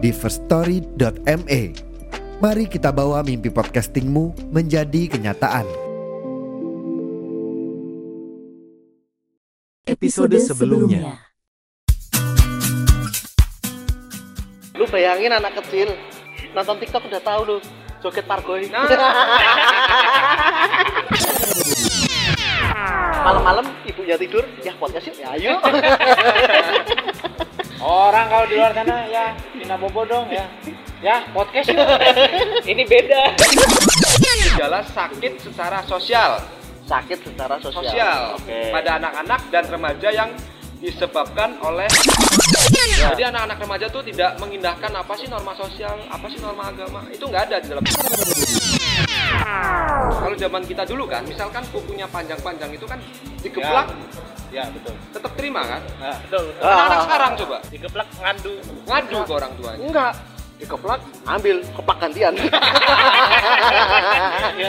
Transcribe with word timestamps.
di 0.00 0.10
firststory.me. 0.10 1.62
Mari 2.40 2.64
kita 2.72 2.88
bawa 2.88 3.20
mimpi 3.20 3.52
podcastingmu 3.52 4.52
menjadi 4.52 5.12
kenyataan. 5.12 5.90
episode 9.90 10.38
sebelumnya. 10.38 11.18
Lu 14.78 14.86
bayangin 14.88 15.34
anak 15.34 15.58
kecil 15.60 15.92
nonton 16.54 16.78
TikTok 16.80 17.04
udah 17.10 17.20
tahu 17.20 17.40
lu 17.44 17.56
joget 18.00 18.24
pargoy. 18.24 18.70
Malam-malam 23.20 23.68
ibunya 23.84 24.16
tidur, 24.16 24.40
ya 24.64 24.72
podcast 24.80 25.12
yuk, 25.12 25.20
ya 25.20 25.28
ayo. 25.36 25.60
Orang 27.80 28.28
kalau 28.28 28.44
di 28.44 28.60
luar 28.60 28.76
sana 28.76 29.08
ya 29.08 29.32
Nina 29.56 29.76
Bobo 29.80 30.04
dong 30.04 30.28
ya. 30.28 30.44
Ya, 31.00 31.24
podcast 31.32 31.72
yuk. 31.72 31.80
Ini 32.68 32.84
beda. 32.84 33.22
gejala 34.52 34.84
sakit 34.84 35.40
secara 35.40 35.80
sosial 35.88 36.36
Sakit 36.84 37.24
secara 37.24 37.56
sosial. 37.56 37.80
sosial 37.80 38.20
Oke. 38.36 38.68
pada 38.68 39.00
anak-anak 39.00 39.40
dan 39.48 39.64
remaja 39.72 40.08
yang 40.12 40.28
disebabkan 40.80 41.56
oleh 41.64 41.88
jadi 43.00 43.32
anak-anak 43.32 43.56
remaja 43.60 43.86
tuh 43.88 44.00
tidak 44.04 44.36
mengindahkan 44.40 44.92
apa 44.92 45.12
sih 45.16 45.28
norma 45.28 45.52
sosial 45.56 45.92
apa 46.08 46.26
sih 46.28 46.40
norma 46.40 46.68
agama 46.72 47.04
itu 47.12 47.20
nggak 47.24 47.42
ada 47.48 47.56
di 47.60 47.66
dalam 47.68 47.84
kalau 50.12 50.36
zaman 50.36 50.62
kita 50.62 50.82
dulu 50.84 51.04
kan 51.04 51.22
misalkan 51.24 51.62
kukunya 51.68 52.06
panjang-panjang 52.06 52.70
itu 52.70 52.84
kan 52.84 52.98
digeplak 53.40 53.88
Ya, 54.50 54.66
betul. 54.66 54.90
tetap 55.14 55.30
terima 55.38 55.62
kan 55.62 55.78
Nah, 55.96 56.18
betul. 56.20 56.50
betul. 56.50 56.66
Ah. 56.66 56.82
anak 56.84 56.98
sekarang 57.06 57.32
coba 57.38 57.56
Digeplak 57.70 58.08
ngandu. 58.18 58.52
ngadu 58.82 59.18
ke 59.22 59.32
orang 59.32 59.52
tuanya 59.54 59.78
Enggak. 59.80 60.12
Dikeplak, 60.60 61.00
ambil 61.24 61.56
keplak 61.72 61.96
gantian. 61.98 62.34
Ya, 64.60 64.68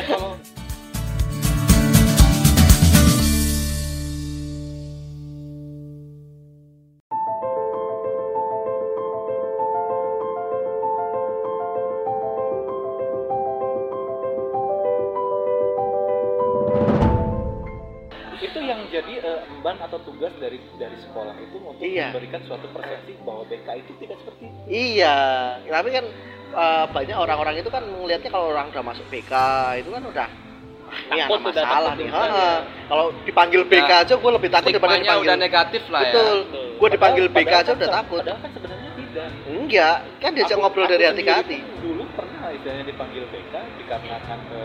Iya. 21.92 22.08
memberikan 22.10 22.42
suatu 22.44 22.68
persepsi 22.70 23.12
bahwa 23.22 23.44
BK 23.46 23.68
itu 23.78 23.92
tidak 23.98 24.18
seperti 24.18 24.44
itu. 24.44 24.60
iya, 24.68 25.18
tapi 25.62 25.90
kan 25.92 26.06
eh, 26.54 26.86
banyak 26.90 27.18
orang-orang 27.18 27.56
itu 27.58 27.70
kan 27.70 27.84
melihatnya 27.84 28.30
kalau 28.30 28.48
orang 28.50 28.68
udah 28.70 28.84
masuk 28.86 29.06
BK 29.08 29.34
itu 29.78 29.90
kan 29.90 30.04
udah 30.04 30.28
"Ah, 30.28 31.00
ini 31.08 31.22
Takut 31.22 31.40
ada 31.40 31.48
udah 31.48 31.64
masalah 31.64 31.72
takut 31.88 31.96
nih. 31.98 32.08
udah, 32.10 32.20
Ha-ha. 32.22 32.36
ya. 32.38 32.52
Kalau 32.86 33.06
dipanggil 33.24 33.62
BK 33.66 33.88
Nah, 33.90 34.00
aja 34.02 34.14
gue 34.14 34.32
lebih 34.34 34.50
takut 34.50 34.70
daripada 34.70 34.94
dipanggil. 34.94 35.22
udah 35.22 35.36
negatif 35.38 35.84
lah 35.88 36.02
ya 36.02 36.08
Betul. 36.10 36.36
Betul. 36.42 36.66
Gua 36.76 36.90
dipanggil 36.90 37.26
Padahal- 37.26 37.38
BK 37.38 37.54
aja 37.54 37.60
padahal 37.62 37.78
udah 37.78 37.88
kan- 37.88 37.98
takut. 37.98 38.20
Padahal 38.20 38.40
kan 38.40 38.52
sebenarnya 38.52 38.90
tidak. 38.94 39.28
Enggak, 39.48 39.98
kan 40.18 40.32
diajak 40.34 40.52
Aku- 40.52 40.62
ngobrol 40.62 40.84
aku 40.84 40.92
dari 40.92 41.04
hati 41.06 41.22
ke 41.22 41.32
hati. 41.32 41.58
pun 41.58 41.80
Dulu 41.82 42.04
pernah 42.12 42.48
istilahnya 42.50 42.86
dipanggil 42.86 43.24
BK 43.26 43.54
dikarenakan 43.78 44.40
ke 44.46 44.62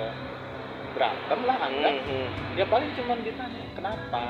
berantem 0.92 1.40
lah 1.44 1.56
anggap. 1.60 1.92
Hmm. 2.02 2.28
Ya 2.54 2.64
paling 2.66 2.90
cuma 2.92 3.14
ditanya 3.18 3.62
kenapa 3.70 4.22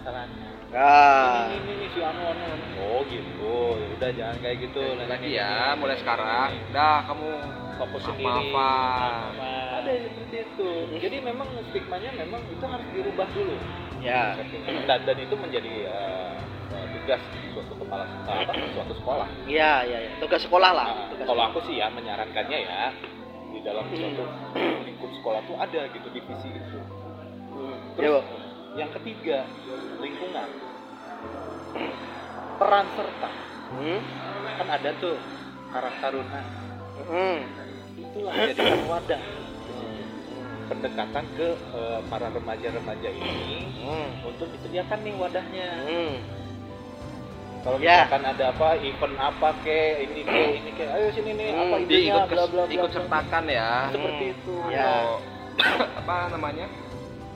permasalahannya. 0.00 0.48
Ah. 0.70 1.50
Ini, 1.50 1.56
ini, 1.60 1.72
ini, 1.76 1.86
si 1.92 2.00
anu, 2.00 2.22
anu, 2.24 2.42
anu. 2.46 2.66
Oh 2.80 3.00
gitu, 3.10 3.54
ya 3.76 3.86
udah 3.98 4.10
jangan 4.16 4.36
kayak 4.40 4.56
gitu. 4.64 4.82
Lagi 4.96 5.08
Nah, 5.10 5.18
ini, 5.20 5.28
ya 5.36 5.50
ini, 5.50 5.78
mulai 5.82 5.96
ini, 5.96 6.02
sekarang 6.02 6.50
ini. 6.54 6.72
dah 6.72 6.98
kamu 7.10 7.28
fokus 7.76 8.02
sendiri. 8.06 8.26
maafan. 8.26 9.30
Ada 9.80 9.90
yang 9.90 10.04
seperti 10.08 10.36
itu. 10.46 10.70
Jadi 11.00 11.16
memang 11.20 11.48
stigmanya 11.70 12.10
memang 12.16 12.40
itu 12.48 12.64
harus 12.64 12.86
dirubah 12.94 13.28
dulu. 13.34 13.56
Ya. 14.00 14.22
Dan, 14.88 14.98
dan 15.04 15.16
itu 15.20 15.34
menjadi 15.36 15.72
eh, 15.90 16.32
tugas 16.96 17.20
suatu 17.52 17.74
kepala 17.82 18.04
apa, 18.24 18.52
suatu 18.72 18.94
sekolah. 18.96 19.28
Iya, 19.44 19.72
iya, 19.84 19.98
iya. 20.06 20.10
Tugas 20.22 20.40
sekolah 20.40 20.70
lah. 20.72 20.86
Nah, 20.86 21.06
Tugas 21.12 21.26
kalau 21.28 21.42
sekolah. 21.44 21.52
aku 21.52 21.58
sih 21.68 21.74
ya 21.82 21.86
menyarankannya 21.92 22.58
ya 22.62 22.80
di 23.50 23.58
dalam 23.66 23.84
suatu 23.90 24.22
lingkup 24.86 25.10
sekolah 25.18 25.40
tuh 25.50 25.56
ada 25.58 25.80
gitu 25.90 26.08
divisi 26.14 26.48
itu. 26.54 26.78
Hmm. 27.50 27.76
Terus 27.98 28.06
Ya, 28.06 28.10
Bu. 28.14 28.20
Yang 28.72 28.90
ketiga 28.92 29.44
lingkungan 29.98 30.48
peran 32.56 32.86
serta 32.92 33.30
Hmm. 33.70 34.02
kan 34.58 34.68
ada 34.68 34.90
tuh 34.98 35.14
karang 35.70 35.96
taruna 36.00 36.40
Hmm. 37.00 37.38
itulah 37.96 38.34
jadikan 38.36 38.82
wadah 38.84 39.22
pendekatan 40.66 41.24
ke 41.34 41.48
eh, 41.54 41.98
para 42.06 42.26
remaja-remaja 42.28 43.08
ini 43.08 43.34
Hmm. 43.80 44.10
untuk 44.24 44.50
disediakan 44.50 44.98
nih 45.00 45.14
wadahnya 45.16 45.68
Hmm. 45.82 46.14
kalau 47.60 47.76
Ya. 47.78 48.06
misalkan 48.06 48.24
ada 48.28 48.44
apa 48.50 48.68
event 48.76 49.16
apa 49.16 49.48
ke 49.60 49.78
ini 50.00 50.20
ke 50.22 50.40
ini 50.56 50.70
ke 50.72 50.84
ayo 50.86 51.06
sini 51.10 51.30
nih 51.32 51.48
apa 51.52 51.74
Hmm, 51.76 51.84
idenya 51.84 52.12
bla 52.24 52.24
bla 52.26 52.44
bla 52.46 52.62
ikut 52.66 52.86
bla. 52.86 52.96
sertakan 52.96 53.44
ya 53.46 53.70
seperti 53.88 54.24
Hmm. 54.24 54.34
itu 54.34 54.54
Ya. 54.66 54.82
Kalau 54.82 55.10
apa 56.00 56.14
namanya 56.30 56.66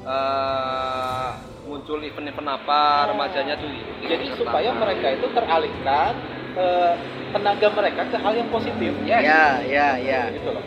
eh 0.04 1.28
muncul 1.64 1.98
event-event 1.98 2.48
apa 2.54 2.80
remajanya 3.08 3.56
tuh 3.56 3.66
ikut 3.66 3.96
jadi 4.04 4.24
sertakan. 4.26 4.38
supaya 4.38 4.70
mereka 4.70 5.06
itu 5.10 5.26
teralihkan 5.32 6.12
eh, 6.54 6.92
tenaga 7.32 7.66
mereka 7.68 8.02
ke 8.06 8.16
hal 8.16 8.32
yang 8.32 8.46
positif. 8.46 8.92
Ya, 9.02 9.18
ya, 9.64 9.96
ya. 9.96 10.20
gitu 10.30 10.48
loh 10.50 10.62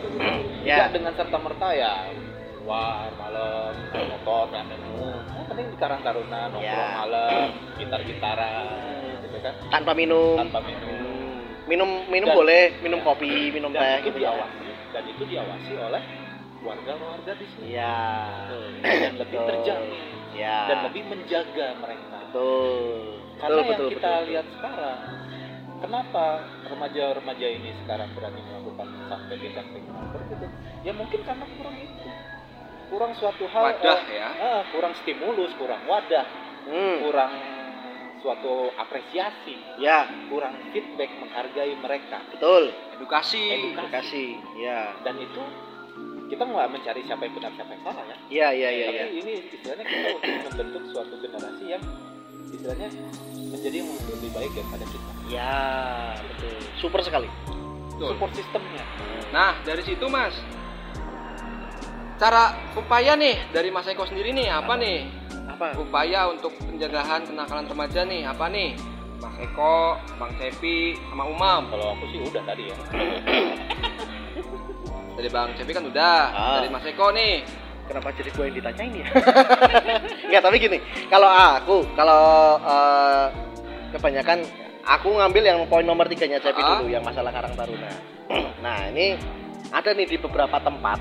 Ya. 0.60 0.84
tidak 0.84 0.90
dengan 0.92 1.12
serta 1.14 1.38
merta 1.38 1.68
ya 1.72 2.12
wah 2.60 3.08
malam 3.16 3.72
motor 4.10 4.52
dan 4.52 4.68
oh, 4.92 5.16
penting 5.48 5.72
di 5.72 5.76
Karang 5.78 6.02
Taruna 6.02 6.50
nongkrong 6.50 6.60
Ya. 6.60 6.98
malam 6.98 7.46
gitar 7.78 8.00
gitaran 8.02 8.66
gitu 9.22 9.38
kan 9.38 9.54
Tanpa 9.70 9.92
minum. 9.94 10.36
tanpa 10.36 10.60
minum 10.60 10.86
Hmm. 10.98 11.40
Minum 11.64 11.90
minum 12.08 12.28
Dan- 12.28 12.36
boleh, 12.36 12.64
minum 12.80 12.96
Ya. 12.98 13.04
kopi, 13.04 13.32
minum 13.48 13.70
dan 13.70 13.80
teh 13.80 13.92
itu 13.94 14.04
gitu 14.10 14.18
ya. 14.18 14.32
diawasi 14.32 14.66
dan 14.90 15.02
itu 15.06 15.22
diawasi 15.22 15.72
oleh 15.78 16.02
warga-warga 16.68 17.32
di 17.34 17.46
sini 17.48 17.64
Iya. 17.72 17.96
dan 18.84 19.12
lebih 19.16 19.38
Betul. 19.40 19.48
terjamin 19.48 20.04
Ya. 20.36 20.58
dan 20.68 20.78
lebih 20.86 21.02
menjaga 21.08 21.66
mereka 21.80 22.16
betul. 22.28 22.84
karena 23.40 23.56
betul, 23.56 23.64
yang 23.64 23.80
betul, 23.80 23.90
kita 23.96 24.10
betul. 24.12 24.26
lihat 24.28 24.46
sekarang 24.52 24.98
kenapa 25.78 26.24
remaja-remaja 26.68 27.46
ini 27.48 27.70
sekarang 27.82 28.08
berani 28.12 28.40
melakukan 28.44 28.86
sampai 29.08 29.34
tindak 29.38 29.66
kriminal 29.66 30.06
gitu 30.28 30.46
ya 30.82 30.92
mungkin 30.92 31.20
karena 31.24 31.46
kurang 31.48 31.76
itu 31.76 32.08
kurang 32.88 33.12
suatu 33.14 33.44
hal 33.46 33.64
Wadah 33.68 34.00
eh, 34.02 34.14
ya. 34.14 34.28
eh, 34.34 34.62
kurang 34.70 34.92
stimulus 34.96 35.52
kurang 35.56 35.82
wadah 35.84 36.26
Hmm. 36.68 37.00
kurang 37.00 37.32
suatu 38.20 38.68
apresiasi 38.76 39.56
Ya, 39.80 40.04
kurang 40.28 40.52
feedback 40.68 41.08
menghargai 41.16 41.72
mereka 41.74 42.20
betul. 42.28 42.74
edukasi 42.92 43.40
Edukasi. 43.72 43.88
Kasih. 43.88 44.30
Ya. 44.58 44.92
dan 45.00 45.16
itu 45.16 45.40
kita 46.28 46.42
nggak 46.44 46.68
mencari 46.70 47.00
siapa 47.02 47.22
yang 47.24 47.34
benar 47.34 47.52
siapa 47.52 47.70
yang 47.72 47.82
salah 47.82 48.04
ya 48.04 48.16
Iya, 48.28 48.48
iya, 48.52 48.68
iya, 48.70 48.86
tapi 48.86 48.98
iya. 48.98 49.06
ini 49.16 49.32
istilahnya 49.48 49.84
kita 49.84 50.06
untuk 50.12 50.22
membentuk 50.44 50.82
suatu 50.92 51.14
generasi 51.16 51.64
yang 51.66 51.82
istilahnya 52.48 52.88
menjadi 53.34 53.76
yang 53.76 53.88
lebih 53.88 54.30
baik 54.30 54.50
daripada 54.52 54.84
kita 54.84 55.08
Ya, 55.28 55.52
betul. 56.24 56.56
Super 56.78 57.00
sekali. 57.02 57.28
Betul. 57.90 58.14
support 58.14 58.30
sistemnya 58.30 58.84
nah 59.28 59.58
dari 59.66 59.82
situ 59.82 60.06
mas 60.06 60.30
cara 62.14 62.54
upaya 62.74 63.18
nih 63.18 63.50
dari 63.50 63.74
mas 63.74 63.90
Eko 63.90 64.06
sendiri 64.06 64.30
nih 64.30 64.46
apa 64.46 64.78
nih 64.78 65.10
Apa? 65.50 65.74
upaya 65.74 66.30
untuk 66.30 66.54
pencegahan 66.62 67.26
kenakalan 67.26 67.66
remaja 67.66 68.06
nih 68.06 68.22
apa 68.22 68.46
nih 68.46 68.78
Mas 69.18 69.34
Eko, 69.42 69.98
Bang 70.14 70.30
Cepi, 70.38 70.94
sama 71.10 71.26
Umam 71.26 71.66
kalau 71.74 71.98
aku 71.98 72.06
sih 72.06 72.22
udah 72.22 72.38
tadi 72.46 72.70
ya 72.70 72.76
dari 75.18 75.28
Bang 75.28 75.50
Cepi 75.58 75.74
kan 75.74 75.82
udah 75.82 76.14
Ah. 76.30 76.54
dari 76.62 76.70
Mas 76.70 76.86
Eko 76.86 77.10
nih 77.10 77.42
Kenapa 77.88 78.12
jadi 78.12 78.28
gue 78.28 78.44
yang 78.52 78.56
ditanyain 78.60 78.92
ya? 79.00 79.06
Enggak, 80.28 80.42
tapi 80.44 80.60
gini, 80.60 80.76
kalau 81.08 81.24
aku, 81.24 81.88
kalau 81.96 82.20
eh, 82.60 83.26
kebanyakan 83.96 84.44
aku 84.84 85.08
ngambil 85.16 85.40
yang 85.40 85.58
poin 85.64 85.88
nomor 85.88 86.04
tiganya 86.04 86.36
Cepi 86.36 86.60
Ah. 86.60 86.84
dulu 86.84 86.92
yang 86.92 87.00
masalah 87.00 87.32
Karang 87.32 87.56
Taruna. 87.56 87.88
nah 88.64 88.92
ini 88.92 89.16
ada 89.72 89.96
nih 89.96 90.04
di 90.04 90.20
beberapa 90.20 90.60
tempat, 90.60 91.00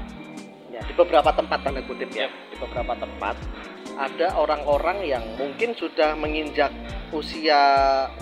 ya 0.71 0.79
di 0.79 0.95
beberapa 0.95 1.27
tempat 1.27 1.59
tanda 1.59 1.83
kutip 1.83 2.07
ya, 2.15 2.31
di 2.31 2.55
beberapa 2.55 2.95
tempat 2.95 3.35
ada 3.99 4.27
orang-orang 4.39 5.03
yang 5.03 5.23
mungkin 5.35 5.75
sudah 5.75 6.15
menginjak 6.15 6.71
usia 7.11 7.59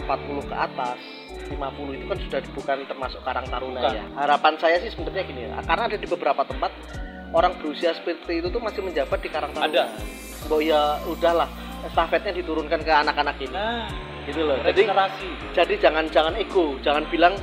40 0.09 0.41
ke 0.49 0.55
atas 0.57 0.97
50 1.47 1.55
itu 1.93 2.05
kan 2.05 2.17
sudah 2.19 2.39
bukan 2.51 2.77
termasuk 2.85 3.21
Karang 3.21 3.47
Taruna 3.47 3.79
Bukan. 3.79 3.93
ya. 3.93 4.03
Harapan 4.15 4.53
saya 4.57 4.77
sih 4.79 4.89
sebenarnya 4.89 5.23
gini, 5.23 5.41
karena 5.61 5.83
ada 5.85 5.97
di 5.97 6.05
beberapa 6.05 6.41
tempat 6.41 6.71
orang 7.31 7.53
berusia 7.57 7.91
seperti 7.91 8.39
itu 8.39 8.47
tuh 8.47 8.59
masih 8.59 8.81
menjabat 8.81 9.19
di 9.19 9.29
Karang 9.29 9.51
Taruna. 9.51 9.69
Ada. 9.69 9.83
Mbok 10.45 10.61
ya 10.61 10.81
udahlah, 11.05 11.49
estafetnya 11.83 12.31
diturunkan 12.33 12.79
ke 12.79 12.91
anak-anak 12.91 13.35
ini. 13.39 13.51
Nah, 13.51 13.85
Gitu 14.25 14.41
loh. 14.41 14.57
Jadi 14.57 14.89
regenerasi. 14.89 15.27
jadi 15.53 15.73
jangan 15.77 16.09
jangan 16.09 16.33
ego 16.33 16.73
jangan 16.81 17.05
bilang 17.07 17.37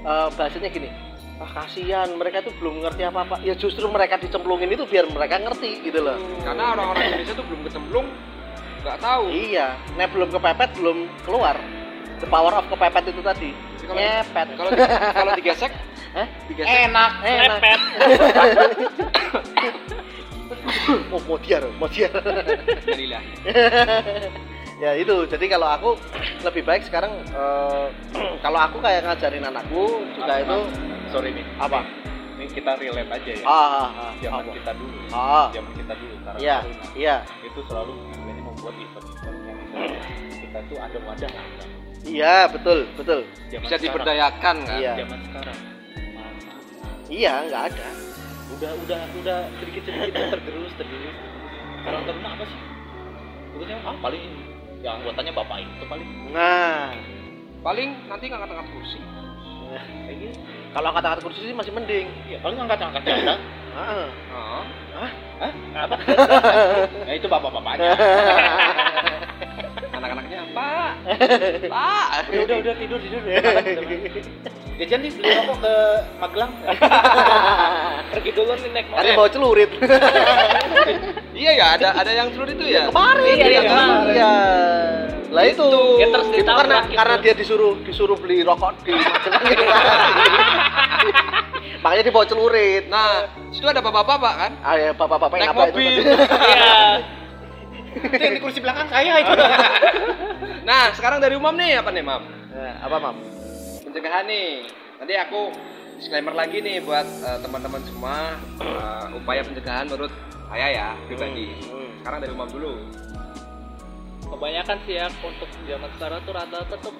eh, 0.00 0.28
bahasanya 0.32 0.72
gini 0.72 0.88
ah 1.36 1.50
kasihan 1.58 2.08
mereka 2.16 2.40
itu 2.40 2.56
belum 2.56 2.80
ngerti 2.80 3.04
apa 3.04 3.20
apa 3.20 3.36
ya 3.42 3.52
justru 3.52 3.84
mereka 3.84 4.16
dicemplungin 4.16 4.70
itu 4.70 4.88
biar 4.88 5.12
mereka 5.12 5.36
ngerti 5.36 5.84
gitu 5.84 6.00
loh 6.00 6.16
Karena 6.40 6.72
orang-orang 6.72 7.04
Indonesia 7.04 7.34
tuh 7.34 7.44
belum 7.44 7.60
kecemplung, 7.66 8.06
nggak 8.80 8.96
tahu. 8.96 9.24
iya 9.28 9.76
nek 9.92 10.08
belum 10.08 10.30
kepepet 10.30 10.70
belum 10.72 10.98
keluar 11.20 11.56
the 12.22 12.28
power 12.28 12.52
of 12.52 12.64
kepepet 12.66 13.04
itu 13.08 13.20
tadi 13.20 13.50
Jadi 13.50 13.84
kalau- 13.84 13.98
ngepet 13.98 14.46
Kalau 14.54 14.70
di- 14.70 15.12
kalau 15.12 15.30
digesek, 15.34 15.72
Hah? 16.14 16.26
digesek. 16.46 16.70
Enak, 16.86 17.12
Enak. 17.20 17.60
oh 21.10 21.20
mau 21.22 21.36
diar 21.36 21.62
mau 21.74 21.88
Alhamdulillah. 21.88 23.22
ya 24.78 24.90
itu 24.94 25.14
jadi 25.26 25.44
kalau 25.48 25.68
aku 25.68 25.90
lebih 26.42 26.62
baik 26.62 26.82
sekarang 26.82 27.10
eh, 27.24 27.86
kalau 28.44 28.58
aku 28.60 28.78
kayak 28.78 29.02
ngajarin 29.02 29.44
anakku 29.44 30.02
juga 30.12 30.38
itu 30.38 30.58
Sorry 31.10 31.30
nih. 31.30 31.44
apa 31.58 31.80
Ini 32.32 32.48
kita 32.48 32.74
relate 32.74 33.10
aja 33.12 33.30
ya. 33.32 33.44
ah, 33.44 33.52
ah, 33.52 33.88
ah, 33.92 34.12
Zaman 34.18 34.40
apa? 34.40 34.50
kita 34.56 34.72
dulu. 34.74 34.96
ah 35.12 35.46
Zaman 35.52 35.72
kita 35.76 35.92
dulu. 35.94 36.14
Karang 36.22 36.40
iya 36.40 36.58
Taruna. 36.58 36.84
iya 36.96 37.16
Itu 37.42 37.60
selalu 37.62 37.92
ini 38.24 38.40
membuat 38.40 38.74
event-event 38.74 39.36
kita 39.72 40.58
tuh 40.66 40.78
ada 40.78 40.98
wadah 41.00 41.30
lah. 41.30 41.46
iya 42.02 42.36
betul 42.46 42.78
betul 42.94 43.20
Zaman 43.48 43.62
Bisa 43.62 43.68
sekarang- 43.70 43.82
diberdayakan 43.84 44.56
kan? 44.62 44.76
Iya. 44.76 44.92
Zaman 44.98 45.18
sekarang. 45.22 45.58
iya 47.08 47.32
nggak 47.44 47.62
ada 47.68 47.86
udah 48.52 48.72
udah 48.78 49.00
udah 49.16 49.38
sedikit 49.58 49.82
sedikit 49.82 50.12
tergerus 50.30 50.72
tergerus 50.74 51.16
Karang 51.82 52.04
Taruna 52.04 52.30
apa 52.32 52.44
sih 52.44 52.58
Urusannya 53.52 53.76
ah 53.82 53.96
paling 53.98 54.22
ini 54.22 54.42
yang 54.80 54.94
anggotanya 54.98 55.32
bapak 55.34 55.56
itu 55.60 55.84
paling 55.84 56.08
nah 56.30 56.92
Paling 57.60 57.88
nanti 58.06 58.24
ngangkat-ngangkat 58.26 58.72
kursi. 58.72 58.98
kayak 60.04 60.16
gitu 60.20 60.36
kalau 60.70 60.88
kata-kata 60.90 61.20
kursi 61.22 61.40
sih 61.42 61.54
masih 61.54 61.72
mending 61.72 62.08
ya 62.26 62.36
paling 62.38 62.58
angkat 62.58 62.78
angkat 62.78 63.02
janda 63.04 63.34
Ah. 63.72 64.04
Oh. 64.28 64.64
apa 65.74 65.96
ya 67.08 67.12
itu 67.14 67.24
bapak 67.24 67.50
bapaknya 67.50 67.88
Anak-anaknya, 70.02 70.38
Pak. 70.50 70.90
Pak. 71.78 72.06
udah 72.26 72.42
udah 72.42 72.56
udah 72.58 72.74
tidur 72.74 72.98
tidur 72.98 73.22
ya 73.30 73.38
jajan 74.82 74.98
nih 74.98 75.14
beli 75.14 75.30
rokok 75.30 75.56
ke 75.62 75.74
Magelang 76.18 76.52
pergi 78.10 78.30
dulu 78.34 78.52
nih 78.58 78.70
naik 78.74 78.86
Ada 78.90 79.10
bawa 79.14 79.28
celurit. 79.30 79.70
Iya 81.38 81.50
ya, 81.54 81.66
ada 81.78 81.88
ada 82.02 82.10
yang 82.10 82.28
seluruh 82.34 82.50
itu 82.50 82.66
ya. 82.66 82.90
Kemarin 82.90 83.22
Iya, 83.22 83.46
iya, 83.46 83.60
kemarin. 83.62 84.10
Iya. 84.10 84.34
Lah 85.30 85.44
itu. 85.46 85.68
Itu 86.02 86.50
karena 86.50 86.78
gitu. 86.82 86.96
karena 86.98 87.14
dia 87.22 87.34
disuruh 87.38 87.72
disuruh 87.86 88.16
beli 88.18 88.42
rokok 88.42 88.74
di 88.82 88.90
Magelang 88.90 89.42
gitu 89.46 89.64
kan. 89.70 89.98
Makanya 91.86 92.02
dia 92.02 92.14
bawa 92.14 92.26
celurit. 92.26 92.84
Nah, 92.90 93.30
situ 93.54 93.66
ada 93.70 93.78
bapak-bapak 93.78 94.34
kan? 94.34 94.52
Ah 94.66 94.74
ya 94.74 94.90
bapak-bapak 94.98 95.36
Naik 95.38 95.46
yang 95.46 95.54
apa 95.54 95.62
itu 95.62 95.78
mobil. 95.78 95.94
Iya. 96.02 97.21
Itu 97.96 98.22
yang 98.22 98.34
di 98.36 98.42
kursi 98.42 98.58
belakang 98.60 98.88
saya 98.88 99.12
itu 99.20 99.32
Nah, 100.68 100.94
sekarang 100.94 101.18
dari 101.18 101.34
Umam 101.34 101.58
nih 101.58 101.82
apa 101.82 101.90
nih, 101.90 102.06
Mam? 102.06 102.22
Nah, 102.54 102.74
apa 102.86 102.96
mam? 103.02 103.16
Pencegahan 103.82 104.24
nih. 104.30 104.70
Nanti 105.02 105.14
aku 105.18 105.50
disclaimer 105.98 106.30
lagi 106.30 106.62
nih 106.62 106.78
buat 106.86 107.02
eh, 107.02 107.38
teman-teman 107.42 107.82
semua 107.82 108.38
eh, 108.62 109.06
upaya 109.18 109.42
pencegahan 109.42 109.90
menurut 109.90 110.14
saya 110.46 110.66
ya 110.70 110.88
pribadi. 111.10 111.50
Hmm. 111.66 111.90
Sekarang 111.98 112.18
dari 112.22 112.32
Umam 112.32 112.48
dulu. 112.50 112.74
kebanyakan 114.22 114.78
sih 114.88 114.96
ya 114.96 115.12
untuk 115.20 115.44
zaman 115.68 115.90
sekarang 116.00 116.24
tuh 116.24 116.32
rata-rata 116.32 116.76
tuh 116.80 116.94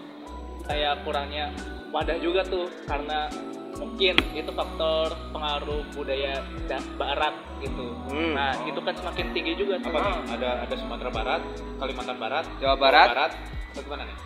kayak 0.68 1.00
kurangnya 1.00 1.48
wadah 1.88 2.20
juga 2.20 2.44
tuh 2.44 2.68
karena 2.84 3.32
mungkin 3.82 4.14
itu 4.30 4.50
faktor 4.54 5.10
pengaruh 5.34 5.82
budaya 5.90 6.38
barat 6.94 7.34
gitu 7.58 7.90
hmm. 8.14 8.32
nah 8.38 8.54
itu 8.62 8.78
kan 8.78 8.94
semakin 8.94 9.26
tinggi 9.34 9.58
juga 9.58 9.82
tuh. 9.82 9.90
apa 9.90 9.98
nih 9.98 10.14
ada 10.38 10.50
ada 10.62 10.74
Sumatera 10.78 11.10
Barat 11.10 11.42
Kalimantan 11.82 12.18
Barat 12.22 12.44
Jawa 12.62 12.76
Barat, 12.78 13.08
Jawa 13.10 13.18
Barat 13.18 13.30
atau 13.74 13.82
gimana 13.82 14.02
nih 14.06 14.16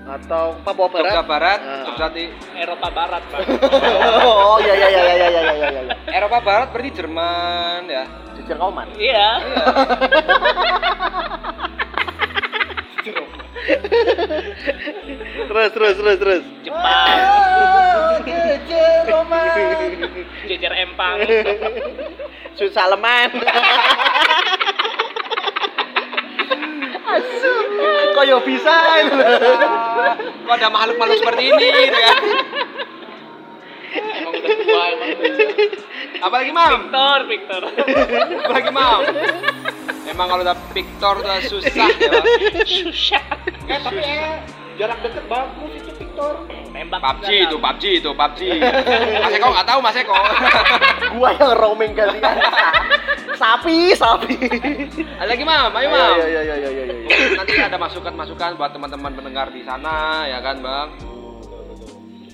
atau 0.00 0.58
Papua 0.66 0.88
Barat, 0.90 1.12
Jogja 1.12 1.22
Barat, 1.22 1.60
uh. 1.60 1.84
Jogja 1.86 2.06
di 2.10 2.24
Eropa 2.56 2.88
Barat, 2.90 3.22
Pak. 3.30 3.40
oh, 4.26 4.58
iya 4.58 4.74
iya 4.74 4.88
iya 4.90 5.02
iya 5.06 5.14
iya 5.14 5.42
iya 5.54 5.68
iya. 5.70 5.94
Eropa 6.10 6.40
Barat 6.42 6.68
berarti 6.74 6.90
Jerman 6.98 7.86
ya. 7.86 8.04
Jerman. 8.48 8.88
Iya. 8.98 9.28
iya. 9.38 9.66
Terus 15.50 15.68
terus 15.74 15.94
terus 15.98 16.16
terus. 16.18 16.42
Jepang, 16.62 18.22
Jejer 18.26 19.02
Roma. 19.12 19.42
jejer 20.46 20.72
empang. 20.74 21.18
Sud 22.54 22.70
Saleman. 22.74 23.30
Asu, 27.10 27.52
koyo 28.14 28.38
bisa 28.46 28.74
itu. 29.02 29.18
Kok 30.46 30.54
ada 30.54 30.68
makhluk-makhluk 30.70 31.18
seperti 31.18 31.42
ini 31.50 31.66
gitu 31.66 31.98
ya. 31.98 32.14
emang 33.90 34.30
udah 34.38 34.54
tua 34.62 34.82
emang. 34.94 35.10
Apalagi 36.22 36.50
Mam? 36.54 36.70
Victor, 36.86 37.18
Victor. 37.26 37.60
Apalagi 38.46 38.70
Mam? 38.70 39.00
Emang 40.06 40.26
kalau 40.30 40.42
udah 40.46 40.56
Victor 40.70 41.14
udah 41.18 41.38
susah 41.42 41.88
ya. 41.98 42.08
Bang. 42.14 42.26
Susah. 42.62 43.24
Eh 43.66 43.78
tapi 43.78 44.00
eh 44.00 44.38
jarak 44.76 44.98
deket 45.00 45.24
bagus 45.26 45.70
itu 45.74 45.90
Victor 45.92 46.32
Tembak. 46.70 47.00
PUBG 47.02 47.28
itu, 47.44 47.56
PUBG 47.58 47.84
itu, 48.00 48.10
PUBG. 48.10 48.40
Mas 49.22 49.32
Eko 49.34 49.48
nggak 49.50 49.68
tahu 49.68 49.78
Mas 49.80 49.92
Eko. 49.94 50.16
Gua 51.12 51.28
yang 51.34 51.52
roaming 51.54 51.92
gantian. 51.92 52.40
sapi, 53.36 53.92
sapi. 53.92 54.32
Ada 55.16 55.28
lagi 55.28 55.44
Mam, 55.44 55.68
ayo 55.70 55.88
Mam. 55.88 56.12
Iya 56.14 56.26
iya 56.26 56.40
iya 56.42 56.56
iya 56.56 56.70
iya. 56.70 56.84
iya. 56.88 57.08
Nanti 57.36 57.52
ada 57.58 57.76
masukan-masukan 57.76 58.50
buat 58.54 58.72
teman-teman 58.72 59.12
pendengar 59.12 59.48
di 59.48 59.60
sana 59.60 60.24
ya 60.24 60.40
kan 60.40 60.56
Bang. 60.60 60.88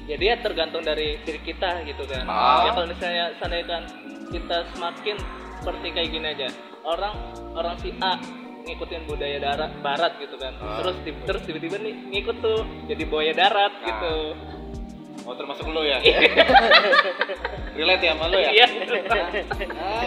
jadi 0.06 0.22
ya 0.22 0.36
tergantung 0.38 0.86
dari 0.86 1.18
diri 1.20 1.42
kita 1.42 1.82
gitu 1.82 2.06
kan 2.06 2.22
Ah. 2.26 2.62
ya 2.62 2.70
kalau 2.70 2.86
misalnya 2.86 3.34
seandainya 3.42 3.66
kan 3.66 3.82
kita 4.30 4.62
semakin 4.70 5.16
seperti 5.58 5.86
kayak 5.90 6.08
gini 6.14 6.26
aja 6.30 6.48
orang 6.84 7.14
orang 7.50 7.74
si 7.76 7.90
A 7.98 8.14
ngikutin 8.66 9.02
budaya 9.06 9.38
darat 9.38 9.72
barat 9.78 10.12
gitu 10.18 10.34
kan. 10.36 10.52
Ah. 10.58 10.82
terus 10.82 10.96
ti- 11.00 11.22
terus 11.22 11.42
tiba-tiba 11.42 11.78
nih 11.78 11.94
ngikut 12.10 12.36
tuh 12.40 12.60
jadi 12.84 13.02
buaya 13.06 13.32
darat 13.32 13.72
Ah. 13.72 13.86
gitu. 13.86 14.14
Oh 15.22 15.34
termasuk 15.34 15.66
lo 15.66 15.82
ya? 15.82 15.98
Relate 17.76 17.98
ya 18.00 18.12
sama 18.14 18.26
lo 18.26 18.38
ya? 18.38 18.50
Iya. 18.52 18.66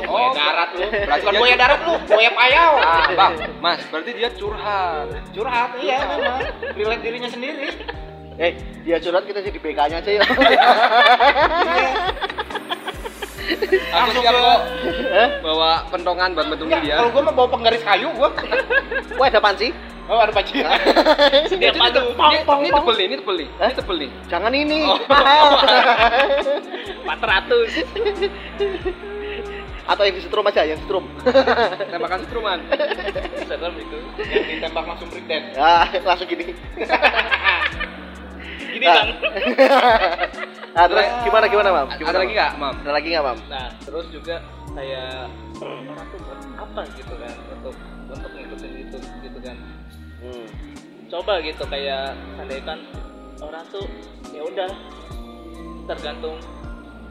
Oh 0.05 0.31
darat 0.31 0.69
lu. 0.73 0.87
Berarti 0.87 1.19
bukan 1.21 1.31
dia- 1.31 1.39
buaya 1.39 1.55
darat 1.57 1.79
lu 1.81 1.93
buaya 2.05 2.31
payau. 2.33 2.71
Ah, 2.77 3.07
Bang, 3.11 3.33
Mas, 3.59 3.79
berarti 3.87 4.11
dia 4.13 4.29
curhat. 4.31 5.07
curhat? 5.31 5.69
Iya 5.77 5.97
memang. 6.05 6.39
Relate 6.73 7.01
dirinya 7.01 7.27
sendiri. 7.27 7.67
Eh, 8.35 8.55
dia 8.81 8.95
curhat 8.97 9.23
kita 9.23 9.39
jadi 9.41 9.55
BK-nya 9.57 9.97
aja 9.99 10.11
ya. 10.13 10.23
Aku 13.89 14.09
siap 14.15 14.31
kok 14.31 14.61
bawa 15.41 15.71
pentongan 15.89 16.29
buat 16.31 16.47
bentungin 16.47 16.75
Enggak, 16.75 16.85
dia. 16.85 16.95
kalau 16.97 17.09
gua 17.09 17.21
mah 17.23 17.33
bawa 17.33 17.47
penggaris 17.49 17.81
kayu 17.81 18.09
gua 18.13 18.29
Wah, 19.15 19.27
ada 19.27 19.39
panci? 19.39 19.69
oh 20.05 20.17
ada 20.17 20.33
panci 20.33 20.57
dia 20.57 20.73
Ini, 21.49 21.69
padu 21.71 22.01
ini, 22.01 22.41
ini 22.41 22.69
tebel 22.73 22.95
nih, 22.97 23.05
ini 23.05 23.15
tebel 23.15 23.35
nih. 23.37 23.47
Ini 23.51 23.73
tebel 23.73 23.97
nih. 23.99 24.09
Jangan 24.25 24.51
ini. 24.51 24.79
Oh. 24.81 24.97
Mahal. 25.11 25.53
400 27.05 28.25
Atau 29.85 30.03
yang 30.03 30.15
disetrum 30.15 30.45
aja, 30.45 30.61
yang 30.63 30.77
setrum. 30.79 31.05
Tembakan 31.93 32.19
setruman. 32.25 32.59
serem 33.43 33.73
itu 33.75 33.97
yang 34.23 34.45
ditembak 34.49 34.85
langsung 34.87 35.09
breakdance 35.09 35.53
Ya, 35.53 35.85
langsung 36.03 36.25
gini. 36.25 36.45
gini 38.69 38.85
Nah. 38.85 38.93
bang 38.97 39.09
Nah, 40.79 40.87
terus 40.87 41.07
gimana 41.27 41.45
gimana, 41.45 41.69
Mam? 41.75 41.87
Gimana, 41.91 42.07
Ada 42.07 42.17
lagi 42.17 42.31
Mam? 42.31 42.37
nggak, 42.39 42.51
Mam? 42.55 42.75
Ada 42.79 42.91
lagi 42.95 43.07
nggak, 43.09 43.23
Mam? 43.25 43.37
nah 43.51 43.67
terus 43.83 44.05
juga 44.07 44.35
kayak 44.71 45.13
orang 45.59 46.07
tuh 46.07 46.19
buat 46.23 46.39
apa 46.55 46.81
gitu 46.95 47.13
kan 47.15 47.35
untuk 47.51 47.75
untuk 48.07 48.31
ngikutin 48.31 48.71
itu 48.79 48.97
gitu 49.19 49.39
kan 49.43 49.57
Hmm. 50.19 50.47
coba 51.07 51.39
gitu 51.39 51.63
kayak 51.65 52.11
seandainya 52.33 52.63
kan 52.65 52.79
orang 53.39 53.63
tuh 53.67 53.83
ya 54.31 54.41
udah 54.41 54.71
tergantung 55.85 56.35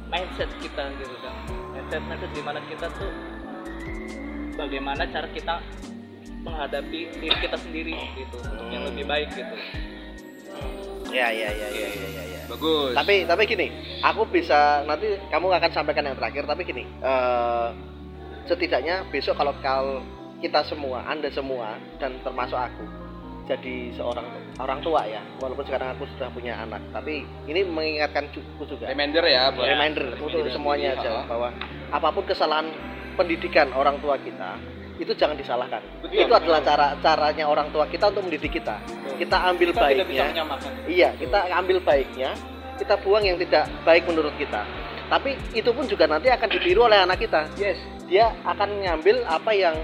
mindset 0.07 0.49
kita 0.61 0.85
gitu 0.95 1.17
kan 1.19 1.35
mindset 1.73 2.03
mindset 2.05 2.31
di 2.31 2.41
mana 2.41 2.61
kita 2.65 2.89
tuh 2.95 3.13
bagaimana 4.55 5.03
cara 5.05 5.29
kita 5.29 5.61
menghadapi 6.41 7.01
diri 7.17 7.37
kita 7.39 7.57
sendiri 7.57 7.97
gitu 8.15 8.37
untuk 8.39 8.69
yang 8.69 8.85
lebih 8.87 9.05
baik 9.05 9.29
gitu 9.31 9.57
Ya 11.09 11.33
ya 11.33 11.49
ya 11.49 11.69
ya 11.71 11.89
ya 11.89 11.89
ya. 11.89 12.23
ya. 12.23 12.28
Bagus. 12.49 12.93
Tapi 12.97 13.29
tapi 13.29 13.43
gini, 13.45 13.67
aku 14.01 14.25
bisa 14.29 14.83
nanti 14.89 15.21
kamu 15.29 15.53
akan 15.53 15.71
sampaikan 15.73 16.09
yang 16.09 16.17
terakhir. 16.17 16.49
Tapi 16.49 16.63
gini, 16.65 16.85
eh, 16.85 17.69
setidaknya 18.49 19.05
besok 19.13 19.37
kalau 19.37 19.53
kalau 19.61 20.01
kita 20.41 20.65
semua, 20.65 21.05
anda 21.05 21.29
semua 21.29 21.77
dan 22.01 22.17
termasuk 22.25 22.57
aku 22.57 22.85
jadi 23.49 23.97
seorang 23.97 24.29
orang 24.61 24.81
tua 24.85 25.09
ya, 25.09 25.25
walaupun 25.41 25.65
sekarang 25.65 25.97
aku 25.97 26.05
sudah 26.17 26.29
punya 26.33 26.53
anak, 26.61 26.85
tapi 26.93 27.25
ini 27.49 27.65
mengingatkan 27.65 28.29
cukup 28.33 28.77
juga. 28.77 28.93
reminder 28.93 29.25
ya 29.25 29.49
buat 29.57 29.65
reminder 29.65 30.21
untuk 30.21 30.45
diri 30.45 30.53
semuanya 30.53 31.01
aja 31.01 31.25
bahwa 31.25 31.49
apa 31.89 32.09
pun 32.13 32.25
kesalahan 32.29 32.69
pendidikan 33.17 33.73
orang 33.73 33.97
tua 34.05 34.21
kita 34.21 34.61
itu 34.99 35.13
jangan 35.15 35.39
disalahkan. 35.39 35.81
Betul, 36.03 36.27
itu 36.27 36.33
adalah 36.35 36.61
cara 36.61 36.87
caranya 36.99 37.47
orang 37.47 37.71
tua 37.71 37.87
kita 37.87 38.11
untuk 38.11 38.27
mendidik 38.27 38.59
kita. 38.59 38.83
Kita 39.15 39.37
ambil 39.51 39.71
kita 39.71 39.87
tidak 39.87 40.07
bisa 40.11 40.25
baiknya. 40.27 40.45
Iya, 40.91 41.09
kita 41.19 41.39
ambil 41.55 41.79
baiknya, 41.83 42.31
kita 42.79 42.95
buang 43.03 43.23
yang 43.23 43.39
tidak 43.39 43.65
baik 43.87 44.03
menurut 44.11 44.35
kita. 44.35 44.63
Tapi 45.09 45.39
itu 45.57 45.71
pun 45.73 45.89
juga 45.89 46.05
nanti 46.05 46.29
akan 46.29 46.49
ditiru 46.53 46.85
oleh 46.85 46.99
anak 47.01 47.23
kita. 47.23 47.49
yes 47.57 47.79
Dia 48.11 48.29
akan 48.45 48.85
ngambil 48.85 49.25
apa 49.25 49.51
yang 49.57 49.77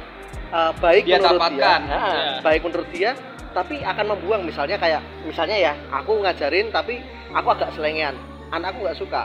uh, 0.52 0.72
baik 0.82 1.08
Dia 1.08 1.16
menurut 1.22 1.40
dapatkan. 1.40 1.80
dia. 1.80 1.88
Nah, 1.88 2.02
Ya. 2.14 2.32
Baik 2.44 2.60
menurut 2.66 2.88
dia, 2.92 3.10
tapi 3.54 3.80
akan 3.80 4.04
membuang 4.16 4.42
misalnya 4.44 4.76
kayak 4.76 5.00
misalnya 5.24 5.56
ya, 5.56 5.72
aku 5.94 6.20
ngajarin 6.20 6.68
tapi 6.74 7.00
aku 7.32 7.48
agak 7.54 7.70
selengean. 7.78 8.18
Anakku 8.50 8.82
nggak 8.84 8.98
suka. 8.98 9.24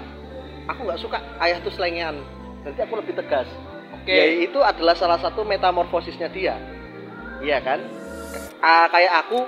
Aku 0.69 0.85
nggak 0.85 1.01
suka 1.01 1.17
ayah 1.41 1.57
tuh 1.65 1.73
selengean. 1.73 2.21
Nanti 2.63 2.79
aku 2.83 2.99
lebih 2.99 3.17
tegas. 3.17 3.49
Oke 4.09 4.17
Ya 4.17 4.25
itu 4.41 4.59
adalah 4.65 4.97
salah 4.97 5.21
satu 5.21 5.45
metamorfosisnya 5.45 6.33
dia. 6.33 6.57
Iya 7.45 7.61
kan? 7.61 7.79
Ah, 8.59 8.89
kayak 8.89 9.13
aku 9.25 9.45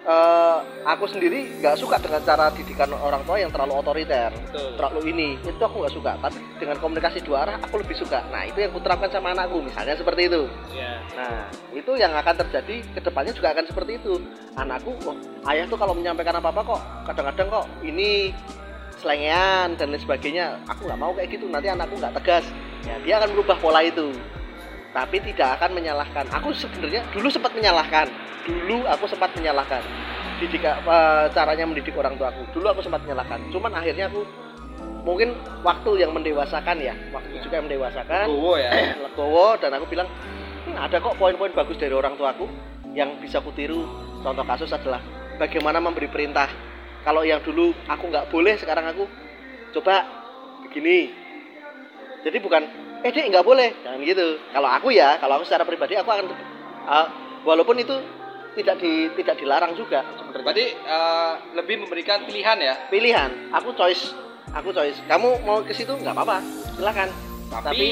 eh, 0.00 0.58
aku 0.84 1.04
sendiri 1.08 1.60
nggak 1.60 1.76
suka 1.78 1.96
dengan 2.02 2.20
cara 2.24 2.50
didikan 2.52 2.90
orang 2.92 3.22
tua 3.22 3.38
yang 3.38 3.52
terlalu 3.52 3.78
otoriter, 3.78 4.32
betul 4.34 4.74
terlalu 4.76 5.00
ini. 5.14 5.28
Itu 5.40 5.62
aku 5.62 5.86
nggak 5.86 5.94
suka. 5.94 6.12
Tapi 6.20 6.38
dengan 6.58 6.76
komunikasi 6.82 7.22
dua 7.24 7.46
arah 7.46 7.56
aku 7.62 7.80
lebih 7.80 7.96
suka. 7.96 8.24
Nah 8.28 8.44
itu 8.44 8.58
yang 8.60 8.74
kuterapkan 8.74 9.08
sama 9.14 9.32
anakku, 9.32 9.62
misalnya 9.62 9.94
seperti 9.94 10.26
itu. 10.26 10.42
ya 10.74 11.00
Nah 11.16 11.48
itu 11.72 11.92
yang 11.96 12.12
akan 12.16 12.34
terjadi 12.44 12.76
ke 12.96 13.00
depannya 13.00 13.32
juga 13.32 13.54
akan 13.54 13.64
seperti 13.68 13.92
itu. 14.00 14.20
Anakku, 14.58 14.92
oh, 15.06 15.16
ayah 15.48 15.64
tuh 15.70 15.78
kalau 15.78 15.94
menyampaikan 15.96 16.36
apa 16.36 16.50
apa 16.50 16.60
kok 16.66 16.80
kadang-kadang 17.08 17.46
kok 17.60 17.66
ini 17.86 18.34
selengean 19.00 19.80
dan 19.80 19.92
lain 19.92 20.00
sebagainya. 20.00 20.60
Aku 20.68 20.84
nggak 20.84 21.00
mau 21.00 21.12
kayak 21.16 21.32
gitu. 21.32 21.48
Nanti 21.48 21.72
anakku 21.72 21.96
nggak 21.96 22.16
tegas. 22.20 22.44
Ya 22.86 22.96
dia 23.02 23.14
akan 23.20 23.36
merubah 23.36 23.56
pola 23.60 23.80
itu. 23.84 24.12
Tapi 24.90 25.22
tidak 25.22 25.60
akan 25.60 25.70
menyalahkan. 25.78 26.26
Aku 26.34 26.50
sebenarnya 26.50 27.06
dulu 27.14 27.30
sempat 27.30 27.54
menyalahkan. 27.54 28.10
Dulu 28.46 28.88
aku 28.90 29.06
sempat 29.06 29.30
menyalahkan. 29.38 29.82
Didik 30.42 30.64
eh, 30.64 31.24
caranya 31.30 31.64
mendidik 31.68 31.94
orang 31.94 32.18
tua 32.18 32.34
aku. 32.34 32.42
Dulu 32.56 32.66
aku 32.74 32.80
sempat 32.82 33.04
menyalahkan. 33.06 33.38
Cuman 33.54 33.70
akhirnya 33.76 34.10
aku 34.10 34.26
mungkin 35.06 35.36
waktu 35.62 36.02
yang 36.02 36.10
mendewasakan 36.10 36.76
ya. 36.82 36.96
Waktu 37.14 37.38
juga 37.44 37.62
yang 37.62 37.66
mendewasakan 37.70 38.26
Gowo 38.28 38.54
ya 38.58 38.70
legowo 39.00 39.56
dan 39.58 39.70
aku 39.76 39.86
bilang 39.90 40.08
"Hmm, 40.66 40.76
ada 40.76 40.96
kok 41.00 41.16
poin-poin 41.16 41.52
bagus 41.52 41.76
dari 41.80 41.92
orang 41.92 42.14
tuaku 42.14 42.46
yang 42.94 43.18
bisa 43.22 43.38
kutiru 43.40 43.86
contoh 44.20 44.44
kasus 44.44 44.70
adalah 44.74 45.00
bagaimana 45.38 45.78
memberi 45.78 46.10
perintah 46.10 46.50
kalau 47.06 47.24
yang 47.24 47.40
dulu 47.40 47.72
aku 47.88 48.04
nggak 48.10 48.28
boleh 48.28 48.54
sekarang 48.60 48.86
aku 48.92 49.04
coba 49.72 50.04
begini 50.66 51.14
jadi 52.20 52.38
bukan 52.40 52.62
eh 53.00 53.10
dek 53.12 53.26
nggak 53.32 53.46
boleh. 53.46 53.72
Jangan 53.80 54.00
gitu. 54.04 54.26
Kalau 54.52 54.68
aku 54.68 54.88
ya 54.92 55.16
kalau 55.16 55.40
aku 55.40 55.44
secara 55.48 55.64
pribadi 55.64 55.96
aku 55.96 56.10
akan 56.12 56.26
uh, 56.84 57.06
walaupun 57.48 57.80
itu 57.80 57.96
tidak 58.58 58.76
di 58.82 59.08
tidak 59.16 59.38
dilarang 59.40 59.72
juga. 59.78 60.04
Sebenarnya. 60.18 60.42
Berarti 60.42 60.66
eh, 60.74 61.32
lebih 61.54 61.76
memberikan 61.86 62.26
pilihan 62.26 62.58
ya? 62.58 62.74
Pilihan. 62.90 63.30
Aku 63.54 63.72
choice. 63.78 64.10
Aku 64.52 64.74
choice. 64.74 64.98
Kamu 65.06 65.46
mau 65.46 65.62
ke 65.62 65.70
situ 65.70 65.94
nggak 65.94 66.12
apa-apa. 66.12 66.42
Silakan. 66.74 67.08
Tapi, 67.50 67.66
tapi 67.66 67.88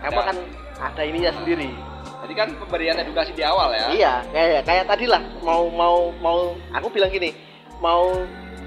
kamu 0.00 0.18
akan 0.20 0.36
ada 0.80 1.02
ininya 1.04 1.32
sendiri. 1.40 1.68
Tadi 2.16 2.32
kan 2.32 2.48
pemberian 2.56 2.96
edukasi 2.96 3.36
di 3.36 3.44
awal 3.44 3.72
ya? 3.76 3.86
Iya, 3.92 4.14
kayak 4.32 4.62
kayak 4.64 4.84
tadi 4.88 5.04
lah 5.04 5.20
mau 5.44 5.68
mau 5.68 6.10
mau 6.24 6.56
aku 6.72 6.88
bilang 6.88 7.12
gini, 7.12 7.36
mau 7.78 8.08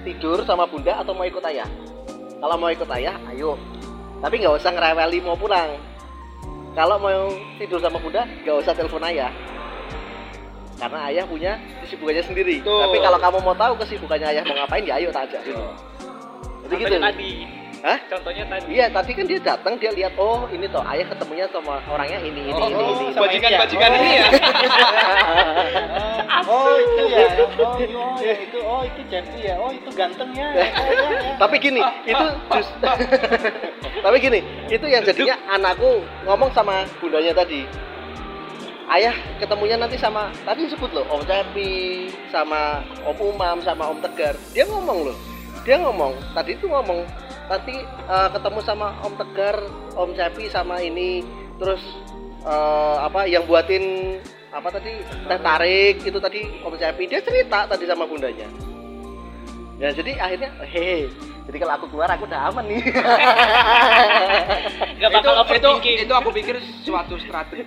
tidur 0.05 0.45
sama 0.45 0.69
bunda 0.69 1.01
atau 1.01 1.17
mau 1.17 1.25
ikut 1.25 1.41
ayah? 1.49 1.65
Kalau 2.39 2.55
mau 2.55 2.69
ikut 2.69 2.87
ayah, 2.93 3.17
ayo. 3.33 3.57
Tapi 4.19 4.35
nggak 4.43 4.55
usah 4.59 4.71
ngereweli 4.75 5.17
mau 5.23 5.39
pulang. 5.39 5.79
Kalau 6.75 6.95
mau 7.01 7.31
tidur 7.59 7.79
sama 7.79 7.97
bunda, 7.99 8.23
nggak 8.43 8.55
usah 8.61 8.73
telepon 8.75 9.03
ayah. 9.07 9.31
Karena 10.79 10.99
ayah 11.11 11.23
punya 11.27 11.59
kesibukannya 11.83 12.23
sendiri. 12.23 12.63
Betul. 12.63 12.79
Tapi 12.87 12.97
kalau 13.03 13.19
kamu 13.19 13.37
mau 13.43 13.55
tahu 13.55 13.73
kesibukannya 13.83 14.27
ayah 14.31 14.43
mau 14.47 14.55
ngapain, 14.63 14.83
ya 14.87 14.95
ayo 14.99 15.11
ajak 15.11 15.41
dulu. 15.43 15.67
Jadi 16.69 16.83
gitu. 16.85 16.95
tadi 17.01 17.31
Hah? 17.79 17.97
contohnya 18.11 18.43
tadi 18.43 18.75
Iya, 18.75 18.85
tadi 18.91 19.11
kan 19.15 19.23
dia 19.23 19.39
datang 19.39 19.73
dia 19.79 19.91
lihat 19.95 20.13
oh 20.19 20.43
ini 20.51 20.67
toh 20.67 20.83
ayah 20.83 21.07
ketemunya 21.07 21.47
sama 21.47 21.79
orangnya 21.87 22.19
ini 22.19 22.51
ini 22.51 22.59
Oh, 22.59 22.67
ini 22.67 22.75
oh, 22.75 22.91
ini. 22.91 23.05
sama 23.15 23.23
bajikan 23.23 23.49
ini 23.49 23.55
ya? 23.55 23.59
bajikan 23.63 23.89
Oh. 23.89 23.97
ini 23.99 24.09
ya 24.11 24.25
oh 26.49 26.75
itu 26.81 27.03
ya 27.07 27.25
oh, 27.39 27.49
oh 27.61 28.15
ya 28.19 28.33
itu 28.41 28.57
oh 28.59 28.81
itu 28.83 29.01
Jeffrey 29.07 29.41
ya 29.47 29.55
oh 29.61 29.71
itu 29.71 29.89
ganteng 29.93 30.29
ya 30.33 30.47
Oh, 30.49 30.59
ya, 30.59 30.65
ya. 30.65 31.33
tapi 31.37 31.55
gini 31.61 31.79
itu 32.03 32.25
just 32.51 32.71
tapi 34.05 34.17
gini 34.17 34.39
itu 34.67 34.85
yang 34.89 35.03
jadinya 35.05 35.35
anakku 35.47 36.01
ngomong 36.25 36.49
sama 36.51 36.83
bundanya 36.99 37.31
tadi 37.37 37.63
ayah 38.89 39.13
ketemunya 39.37 39.77
nanti 39.77 39.95
sama 39.95 40.33
tadi 40.43 40.65
disebut 40.65 40.89
loh 40.91 41.05
om 41.13 41.21
Cepi 41.21 42.09
sama 42.33 42.81
om 43.05 43.17
Umam 43.21 43.61
sama 43.61 43.87
om 43.87 43.99
Tegar 44.01 44.33
dia 44.51 44.65
ngomong 44.65 45.11
loh 45.11 45.17
dia 45.61 45.77
ngomong 45.77 46.17
tadi 46.33 46.57
itu 46.57 46.65
ngomong 46.65 47.05
nanti 47.49 47.75
eh, 47.83 48.29
ketemu 48.31 48.59
sama 48.61 48.87
om 49.01 49.13
Tegar 49.17 49.57
om 49.97 50.09
Cepi 50.13 50.45
sama 50.47 50.79
ini. 50.79 51.25
Terus 51.57 51.81
eh, 52.45 52.97
apa 53.01 53.25
yang 53.25 53.43
buatin 53.43 54.15
apa 54.49 54.73
tadi 54.73 54.97
teh 55.29 55.39
tarik 55.41 55.95
itu 56.05 56.19
tadi 56.21 56.41
om 56.63 56.73
Cepi. 56.77 57.03
Dia 57.09 57.19
cerita 57.19 57.65
tadi 57.65 57.83
sama 57.89 58.05
bundanya. 58.05 58.45
Ya 59.79 59.89
jadi 59.91 60.11
akhirnya 60.19 60.51
hehe 60.67 61.07
jadi 61.49 61.65
kalau 61.65 61.73
aku 61.81 61.85
keluar 61.89 62.05
aku 62.13 62.29
udah 62.29 62.53
aman 62.53 62.61
nih. 62.69 62.77
Itu 65.01 65.07
bakal 65.09 65.33
itu 65.33 65.41
overthinking. 65.41 65.97
itu 66.05 66.13
aku 66.13 66.29
pikir 66.29 66.61
suatu 66.85 67.17
strategi. 67.17 67.65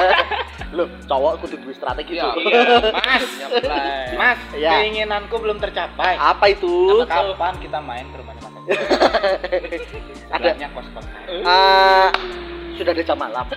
Loh 0.76 0.88
cowok 1.04 1.44
kudu 1.44 1.60
duwe 1.60 1.74
strategi 1.76 2.16
Iya. 2.16 2.32
tuh 2.32 2.40
iya 2.40 2.60
mas. 2.96 3.24
Nyablay. 3.36 4.08
mas 4.24 4.38
Ya. 4.56 4.70
keinginanku 4.80 5.36
belum 5.36 5.60
tercapai. 5.60 6.16
Apa 6.16 6.48
itu? 6.48 7.04
Kapan 7.04 7.60
kita 7.60 7.78
main 7.84 8.08
ke 8.08 8.16
rumahnya 8.24 8.43
Ada. 10.34 10.50
Kos 10.72 10.88
kos 10.96 11.06
Ah, 11.44 12.08
sudah 12.74 12.92
ada 12.96 13.02
jam 13.04 13.18
malam. 13.18 13.46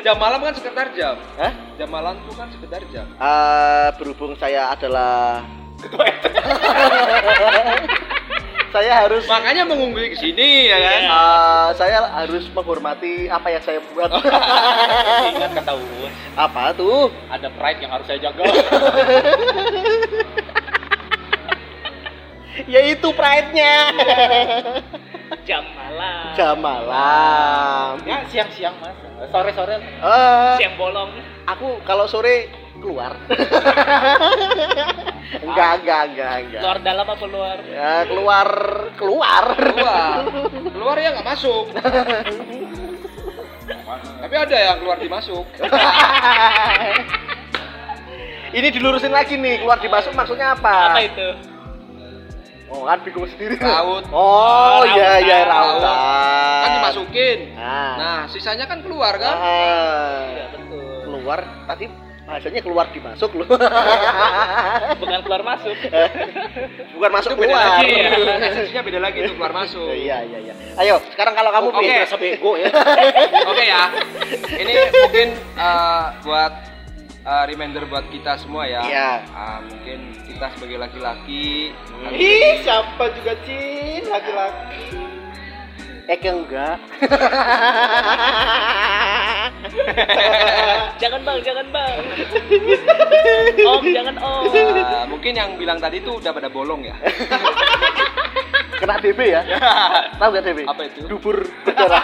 Jam 0.00 0.16
malam 0.18 0.40
kan 0.42 0.54
sekitar 0.54 0.90
jam. 0.98 1.16
Hah? 1.38 1.52
jam 1.78 1.88
malam 1.90 2.16
tuh 2.26 2.34
kan 2.34 2.48
sekitar 2.50 2.82
jam. 2.90 3.06
Ah, 3.22 3.94
berhubung 3.94 4.34
saya 4.38 4.70
adalah 4.74 5.44
saya 8.74 8.92
harus 9.02 9.26
makanya 9.30 9.64
mengungguli 9.66 10.14
ke 10.14 10.18
sini 10.18 10.70
ya 10.70 10.78
kan? 10.78 11.02
Ah, 11.06 11.68
saya 11.78 12.06
harus 12.10 12.50
menghormati 12.50 13.30
apa 13.30 13.50
yang 13.50 13.62
saya 13.62 13.80
buat. 13.94 14.10
Ingat 15.38 15.50
kata 15.62 15.72
Uus. 15.78 16.12
Apa 16.34 16.74
tuh? 16.74 17.10
Ada 17.30 17.48
pride 17.54 17.80
yang 17.82 17.92
harus 17.94 18.06
saya 18.10 18.18
jaga 18.18 18.42
yaitu 22.66 23.08
pride-nya. 23.14 23.94
Jam 25.46 25.64
malam. 25.72 26.24
Jam 26.34 26.56
malam. 26.58 27.92
Ya 28.04 28.26
siang 28.28 28.50
siang 28.52 28.74
mas. 28.82 28.96
Sore 29.30 29.52
sore 29.52 29.76
Eh, 29.80 30.52
siang 30.58 30.74
bolong. 30.80 31.10
Aku 31.46 31.80
kalau 31.86 32.08
sore 32.08 32.50
keluar. 32.80 33.12
Enggak 35.30 35.86
enggak 35.86 36.02
enggak 36.10 36.34
enggak. 36.42 36.62
Luar 36.66 36.78
dalam 36.82 37.06
apa 37.06 37.24
luar 37.30 37.56
ya 37.62 38.02
keluar 38.10 38.48
keluar. 38.98 39.44
Keluar. 39.54 40.26
Keluar 40.74 40.96
ya 40.98 41.14
nggak 41.14 41.28
masuk. 41.30 41.70
Tapi 44.20 44.34
ada 44.34 44.56
yang 44.58 44.82
keluar 44.82 44.98
dimasuk. 44.98 45.46
Ini 48.50 48.68
dilurusin 48.74 49.14
lagi 49.14 49.38
nih 49.38 49.62
keluar 49.62 49.78
dimasuk 49.78 50.10
maksudnya 50.18 50.58
apa? 50.58 50.90
Apa 50.90 51.00
itu 51.06 51.28
oh 52.70 52.86
kan 52.86 52.98
bingung 53.02 53.26
sendiri 53.26 53.58
Raut. 53.58 54.04
oh 54.10 54.82
iya 54.88 55.18
iya 55.18 55.36
Raut. 55.44 55.82
kan 55.82 56.70
dimasukin 56.72 57.38
nah, 57.54 57.92
nah 57.96 58.18
sisanya 58.26 58.64
kan 58.64 58.78
keluar 58.80 59.14
kan 59.16 59.34
Ah, 59.34 60.22
Iya, 60.30 60.44
betul 60.54 61.02
keluar 61.04 61.38
tadi 61.66 61.86
bahasanya 62.22 62.62
keluar 62.62 62.86
dimasuk 62.94 63.30
loh 63.34 63.48
bukan 65.02 65.18
keluar 65.20 65.42
masuk 65.42 65.74
bukan 66.94 67.10
masuk 67.10 67.30
itu 67.32 67.40
beda 67.42 67.50
keluar 67.50 67.66
lagi 67.74 67.90
Iya. 67.90 68.10
esensinya 68.54 68.82
beda 68.86 68.98
lagi 69.02 69.18
itu 69.18 69.32
keluar 69.34 69.50
masuk 69.52 69.90
iya 69.90 70.22
iya 70.22 70.38
iya 70.38 70.54
ayo 70.78 71.02
sekarang 71.10 71.34
kalau 71.34 71.50
kamu 71.50 71.68
Oke. 71.74 71.82
Pi. 71.82 71.90
Rasa 72.00 72.16
bego 72.16 72.52
ya. 72.54 72.70
Oke 73.44 73.64
ya, 73.66 73.82
ini 74.56 74.72
mungkin 74.94 75.28
eh, 75.36 76.04
buat 76.22 76.52
eh, 77.30 77.44
reminder 77.46 77.86
buat 77.86 78.10
kita 78.10 78.34
semua 78.36 78.66
ya. 78.66 78.82
Iya. 78.82 79.10
Ah, 79.30 79.58
mungkin 79.62 80.10
kita 80.26 80.50
sebagai 80.58 80.78
laki-laki 80.82 81.70
harus 82.02 82.18
Ih, 82.18 82.58
siapa 82.66 83.04
juga 83.14 83.32
Cin, 83.46 84.02
laki-laki. 84.10 84.98
Eke 86.10 86.26
enggak 86.26 86.74
jangan 90.98 91.22
bang 91.22 91.38
jangan 91.38 91.66
bang 91.70 92.02
om 93.62 93.82
jangan 93.86 94.18
om 94.18 94.42
eh, 94.50 95.06
mungkin 95.06 95.32
yang 95.38 95.54
bilang 95.54 95.78
tadi 95.78 96.02
itu 96.02 96.18
udah 96.18 96.34
pada 96.34 96.50
bolong 96.50 96.82
ya. 96.82 96.98
kena 98.82 98.98
DB 98.98 99.22
ya 99.22 99.46
tahu 100.18 100.34
nggak 100.34 100.44
DB 100.50 100.58
Apa 100.66 100.82
itu? 100.90 101.06
dubur 101.06 101.46
berdarah 101.62 102.02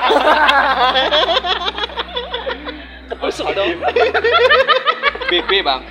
ketusuk 3.06 3.46
dong 3.52 3.70
BB 5.30 5.50
bang, 5.60 5.82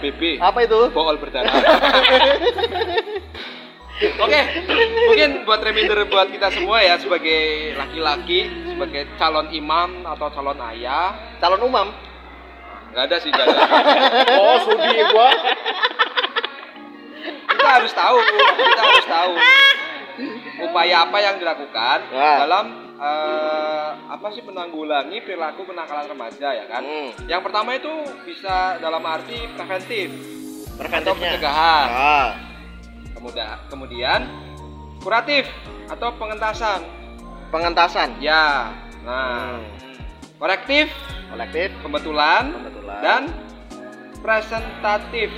BB. 0.00 0.40
apa 0.40 0.58
itu 0.64 0.88
Bool 0.88 1.16
berdarah. 1.16 1.52
Oke, 4.00 4.40
mungkin 5.04 5.44
buat 5.44 5.60
reminder 5.60 6.08
buat 6.08 6.32
kita 6.32 6.48
semua 6.48 6.80
ya 6.80 6.96
sebagai 6.96 7.76
laki-laki, 7.76 8.48
sebagai 8.66 9.04
calon 9.20 9.52
imam 9.52 10.08
atau 10.08 10.32
calon 10.32 10.56
ayah, 10.72 11.36
calon 11.36 11.60
umam 11.60 11.92
nggak 12.90 13.04
ada 13.04 13.16
sih 13.20 13.28
nggak 13.28 13.46
ada. 13.46 13.60
Oh, 14.40 14.56
sudi 14.64 14.88
gua. 15.12 15.28
kita 17.46 17.68
harus 17.76 17.92
tahu 17.92 18.16
kita 18.56 18.82
harus 18.82 19.06
tahu 19.06 19.32
upaya 20.64 21.04
apa 21.04 21.18
yang 21.20 21.36
dilakukan 21.36 21.98
Ya. 22.08 22.32
dalam 22.40 22.89
eh, 23.00 23.90
apa 24.12 24.26
sih 24.36 24.44
menanggulangi 24.44 25.24
perilaku 25.24 25.64
kenakalan 25.64 26.12
remaja 26.12 26.48
ya 26.52 26.64
kan? 26.68 26.82
Hmm. 26.84 27.10
yang 27.24 27.40
pertama 27.40 27.72
itu 27.74 27.90
bisa 28.28 28.76
dalam 28.78 29.00
arti 29.08 29.48
preventif 29.56 30.12
atau 30.12 30.78
preventifnya. 30.78 31.30
pencegahan. 31.36 31.86
Ah. 31.88 32.28
kemudian 33.16 33.48
kemudian 33.72 34.20
kuratif 35.00 35.48
atau 35.88 36.12
pengentasan. 36.20 36.84
Pengentasan. 37.50 38.20
Ya. 38.20 38.70
Nah. 39.02 39.58
Hmm. 39.58 39.64
korektif 40.36 40.92
kolektif. 41.32 41.68
Pembetulan. 41.80 42.44
Pembetulan. 42.52 43.00
dan 43.00 43.22
presentatif 44.20 45.32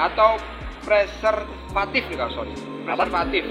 atau 0.00 0.40
preservatif 0.82 2.02
nih 2.08 2.16
kalau 2.16 2.32
sorry. 2.32 2.54
Apa? 2.84 3.04
preservatif 3.04 3.44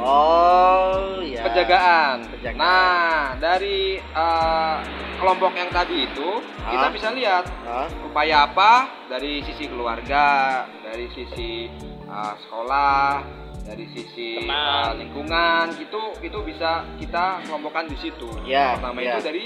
oh 0.00 1.20
ya 1.20 1.40
penjagaan. 1.42 2.16
Penjagaan. 2.26 2.58
Nah, 2.58 3.14
dari 3.36 3.96
eh, 3.96 4.76
kelompok 5.16 5.52
yang 5.52 5.68
tadi 5.68 6.04
itu 6.04 6.28
kita 6.62 6.86
Ah. 6.86 6.92
bisa 6.92 7.08
lihat 7.10 7.44
Ah. 7.62 7.86
upaya 8.02 8.44
apa 8.44 8.72
dari 9.06 9.40
sisi 9.42 9.64
keluarga, 9.66 10.26
dari 10.80 11.06
sisi 11.12 11.68
eh, 12.02 12.34
sekolah, 12.40 13.22
dari 13.62 13.84
sisi 13.88 14.42
Teman. 14.42 14.50
eh, 14.50 14.90
lingkungan, 14.98 15.64
gitu 15.76 16.02
itu 16.18 16.38
bisa 16.42 16.82
kita 16.96 17.44
kelompokkan 17.44 17.86
di 17.86 17.96
situ. 17.96 18.28
Ya, 18.42 18.74
Pertama 18.74 18.98
ya. 18.98 19.14
itu 19.14 19.20
dari 19.22 19.44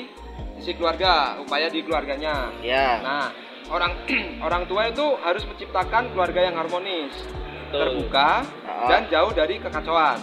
sisi 0.56 0.72
keluarga, 0.72 1.36
upaya 1.38 1.66
di 1.68 1.82
keluarganya. 1.82 2.48
ya 2.58 2.98
Nah, 3.00 3.26
orang 3.68 3.92
orang 4.46 4.64
tua 4.64 4.88
itu 4.88 5.04
harus 5.18 5.44
menciptakan 5.44 6.10
keluarga 6.10 6.40
yang 6.42 6.56
harmonis, 6.56 7.12
Betul. 7.68 7.78
terbuka 8.00 8.46
dan 8.86 9.08
jauh 9.08 9.30
dari 9.30 9.58
kekacauan. 9.58 10.18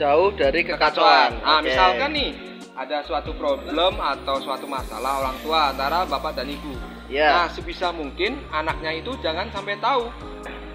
Jauh 0.00 0.32
dari 0.32 0.64
kekacauan 0.64 1.36
Nah, 1.38 1.60
Oke. 1.60 1.68
misalkan 1.68 2.10
nih 2.10 2.30
ada 2.72 3.04
suatu 3.04 3.36
problem 3.36 4.00
atau 4.00 4.40
suatu 4.40 4.64
masalah 4.64 5.20
orang 5.20 5.36
tua 5.38 5.60
antara 5.68 6.08
bapak 6.08 6.32
dan 6.34 6.48
ibu. 6.48 6.72
ya 7.06 7.44
Nah, 7.44 7.48
sebisa 7.48 7.92
mungkin 7.92 8.40
anaknya 8.48 8.96
itu 8.96 9.12
jangan 9.20 9.50
sampai 9.50 9.76
tahu, 9.76 10.08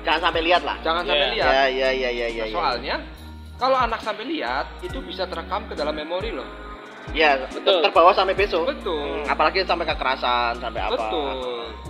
jangan 0.03 0.21
sampai 0.21 0.41
lihat 0.43 0.61
lah 0.61 0.77
jangan 0.79 1.01
Iya. 1.01 1.09
sampai 1.09 1.27
lihat. 1.33 1.49
ya 1.49 1.63
ya 1.65 1.89
ya 1.91 2.09
ya 2.11 2.27
ya 2.29 2.43
Nah, 2.43 2.53
soalnya 2.53 2.95
kalau 3.55 3.77
anak 3.79 3.99
sampai 3.99 4.25
lihat 4.27 4.65
itu 4.83 4.99
bisa 5.01 5.25
terekam 5.25 5.65
ke 5.65 5.73
dalam 5.73 5.95
memori 5.95 6.29
loh. 6.29 6.45
ya 7.11 7.37
Betul. 7.47 7.81
terbawa 7.81 8.11
sampai 8.11 8.33
besok 8.33 8.65
Betul. 8.67 9.21
Hmm, 9.21 9.25
apalagi 9.25 9.61
sampai 9.63 9.85
kekerasan 9.87 10.57
sampai 10.59 10.81
apa 10.83 10.93
Betul. 10.93 11.33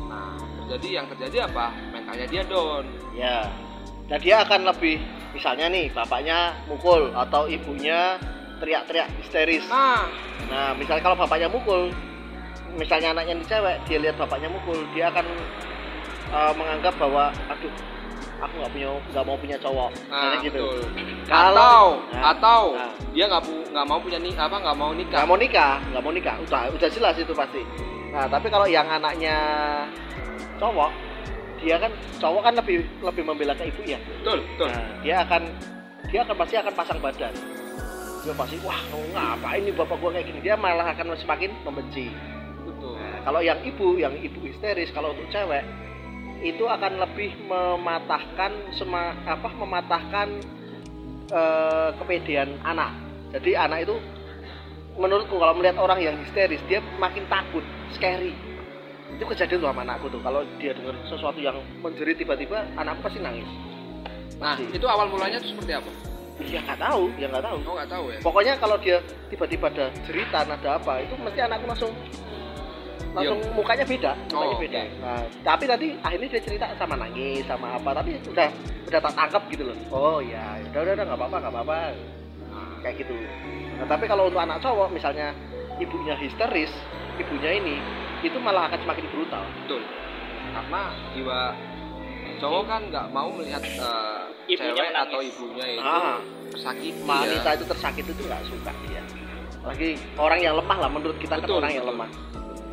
Nah, 0.06 0.32
terjadi 0.62 0.90
yang 0.94 1.06
terjadi 1.10 1.38
apa? 1.46 1.66
Mentalnya 1.90 2.26
dia 2.26 2.44
down. 2.46 2.84
ya 3.12 3.38
dan 4.06 4.20
dia 4.22 4.36
akan 4.40 4.70
lebih 4.70 5.02
misalnya 5.36 5.68
nih 5.68 5.92
bapaknya 5.92 6.38
mukul 6.66 7.12
atau 7.12 7.44
ibunya 7.46 8.16
teriak-teriak 8.58 9.12
histeris 9.20 9.68
Nah, 9.68 10.08
nah 10.48 10.72
misalnya 10.72 11.04
kalau 11.04 11.20
bapaknya 11.20 11.52
mukul 11.52 11.92
misalnya 12.72 13.12
anaknya 13.12 13.36
di 13.36 13.46
cewek 13.46 13.78
dia 13.86 14.00
lihat 14.00 14.16
bapaknya 14.16 14.48
mukul 14.48 14.80
dia 14.92 15.12
akan 15.12 15.26
uh, 16.32 16.54
menganggap 16.56 16.96
bahwa 16.96 17.30
aduh 17.48 17.72
aku 18.36 18.54
nggak 18.60 18.72
punya 18.72 18.88
nggak 19.12 19.26
mau 19.26 19.36
punya 19.36 19.58
cowok 19.58 19.92
nah 20.08 20.36
gitu 20.40 20.60
betul. 20.60 20.80
Kalau- 21.26 21.56
atau 21.56 21.84
Nah, 22.12 22.24
atau 22.32 22.62
nah. 22.76 22.92
dia 23.12 23.26
nggak 23.28 23.44
nggak 23.72 23.86
mau 23.88 24.00
punya 24.00 24.20
nik 24.20 24.36
apa 24.36 24.56
nggak 24.60 24.78
mau 24.78 24.92
nikah. 24.92 25.12
nggak 25.16 25.28
mau 25.28 25.38
nikah 25.40 25.74
nggak 25.92 26.04
mau 26.04 26.12
nikah 26.12 26.36
udah 26.44 26.62
udah 26.72 26.90
jelas 26.92 27.16
itu 27.16 27.32
pasti 27.32 27.62
nah 28.12 28.28
tapi 28.28 28.48
kalau 28.48 28.68
yang 28.68 28.88
anaknya 28.88 29.36
cowok 30.56 30.92
dia 31.62 31.76
kan 31.80 31.92
cowok 32.20 32.42
kan 32.44 32.54
lebih 32.60 32.78
lebih 33.00 33.24
membela 33.24 33.54
ke 33.56 33.70
ibu 33.70 33.82
ya. 33.88 34.00
Betul, 34.22 34.44
betul. 34.44 34.68
nah, 34.70 34.88
dia 35.02 35.16
akan 35.24 35.42
dia 36.12 36.20
akan 36.24 36.36
pasti 36.36 36.56
akan 36.60 36.74
pasang 36.76 37.00
badan. 37.00 37.34
Dia 38.26 38.34
pasti 38.34 38.58
wah 38.66 38.80
ngapain 39.14 39.62
nih 39.64 39.74
bapak 39.74 39.98
gua 40.02 40.10
kayak 40.16 40.26
gini? 40.28 40.40
Dia 40.42 40.56
malah 40.58 40.92
akan 40.92 41.16
semakin 41.16 41.52
membenci. 41.64 42.12
Betul. 42.66 42.98
Nah, 42.98 43.22
kalau 43.24 43.42
yang 43.42 43.60
ibu 43.64 43.88
yang 44.02 44.14
ibu 44.18 44.40
histeris 44.44 44.90
kalau 44.92 45.14
untuk 45.14 45.30
cewek 45.30 45.64
itu 46.44 46.62
akan 46.68 47.02
lebih 47.02 47.34
mematahkan 47.48 48.76
sema, 48.76 49.18
apa 49.26 49.50
mematahkan 49.56 50.28
eh, 51.32 51.90
kepedean 51.98 52.60
anak. 52.62 52.92
Jadi 53.34 53.58
anak 53.58 53.90
itu 53.90 53.96
menurutku 54.96 55.36
kalau 55.36 55.56
melihat 55.58 55.76
orang 55.80 56.00
yang 56.00 56.16
histeris 56.24 56.62
dia 56.72 56.80
makin 57.00 57.28
takut 57.28 57.64
scary 57.96 58.32
itu 59.08 59.24
kejadian 59.24 59.60
tuh 59.60 59.70
sama 59.70 59.82
anakku 59.82 60.08
tuh 60.08 60.20
kalau 60.20 60.42
dia 60.58 60.72
dengar 60.72 60.96
sesuatu 61.06 61.38
yang 61.38 61.56
menjerit 61.80 62.16
tiba-tiba 62.16 62.66
anakku 62.76 63.02
pasti 63.02 63.20
nangis 63.20 63.48
Nah, 64.36 64.52
Pasti. 64.54 64.68
itu 64.74 64.84
awal 64.84 65.08
mulanya 65.08 65.40
tuh 65.40 65.48
seperti 65.48 65.74
apa? 65.74 65.88
ya 66.44 66.60
nggak 66.60 66.76
tahu 66.78 67.08
ya 67.16 67.26
nggak 67.26 67.40
tahu 67.42 67.58
Oh, 67.64 67.74
nggak 67.74 67.88
tahu 67.90 68.06
ya. 68.12 68.20
pokoknya 68.20 68.54
kalau 68.58 68.76
dia 68.76 68.98
tiba-tiba 69.26 69.66
ada 69.70 69.86
jeritan 70.04 70.46
ada 70.46 70.70
apa 70.76 71.00
itu 71.00 71.16
mesti 71.16 71.40
anakku 71.42 71.66
langsung 71.66 71.92
langsung 73.16 73.40
mukanya 73.56 73.86
beda 73.88 74.12
mukanya 74.28 74.52
Oh, 74.52 74.60
beda 74.60 74.80
oke. 74.82 75.00
nah, 75.00 75.24
tapi 75.42 75.64
nanti 75.66 75.88
akhirnya 75.98 76.28
dia 76.28 76.42
cerita 76.44 76.66
sama 76.76 76.96
nangis 76.98 77.48
sama 77.48 77.68
apa 77.74 77.90
tapi 77.96 78.20
udah 78.28 78.50
udah 78.86 79.00
tak 79.00 79.14
tangkap 79.16 79.44
gitu 79.48 79.64
loh 79.64 79.78
oh 79.90 80.20
ya 80.20 80.44
udah 80.68 80.80
udah 80.82 80.94
udah 80.94 81.06
nggak 81.06 81.18
apa-apa 81.18 81.36
nggak 81.40 81.54
apa-apa 81.54 81.78
Nah, 82.46 82.72
kayak 82.82 82.96
gitu 83.00 83.16
nah 83.76 83.88
tapi 83.90 84.04
kalau 84.06 84.28
untuk 84.28 84.40
anak 84.40 84.60
cowok 84.60 84.88
misalnya 84.90 85.32
ibunya 85.78 86.16
histeris 86.16 86.72
ibunya 87.16 87.52
ini 87.54 87.76
itu 88.26 88.38
malah 88.42 88.68
akan 88.68 88.80
semakin 88.82 89.06
brutal 89.10 89.44
betul. 89.62 89.82
Karena 90.56 90.82
jiwa 91.14 91.40
cowok 92.36 92.64
kan 92.68 92.82
nggak 92.92 93.06
mau 93.12 93.30
melihat 93.32 93.62
Ibunya 94.46 94.60
cewek 94.60 94.90
menangis. 94.92 95.04
atau 95.08 95.20
ibunya 95.24 95.66
itu 95.72 95.82
ah 95.82 96.18
tersakiti 96.52 97.02
wanita 97.02 97.50
ya. 97.50 97.56
itu 97.56 97.66
tersakiti 97.66 98.10
itu 98.12 98.24
nggak 98.24 98.44
suka 98.46 98.72
dia 98.86 99.04
lagi 99.66 99.90
orang 100.20 100.40
yang 100.40 100.54
lemah 100.60 100.78
lah 100.78 100.90
menurut 100.92 101.18
kita 101.18 101.40
kan 101.40 101.48
Betul, 101.48 101.58
orang 101.64 101.72
yang 101.74 101.86
betul. 101.88 101.98
lemah 101.98 102.10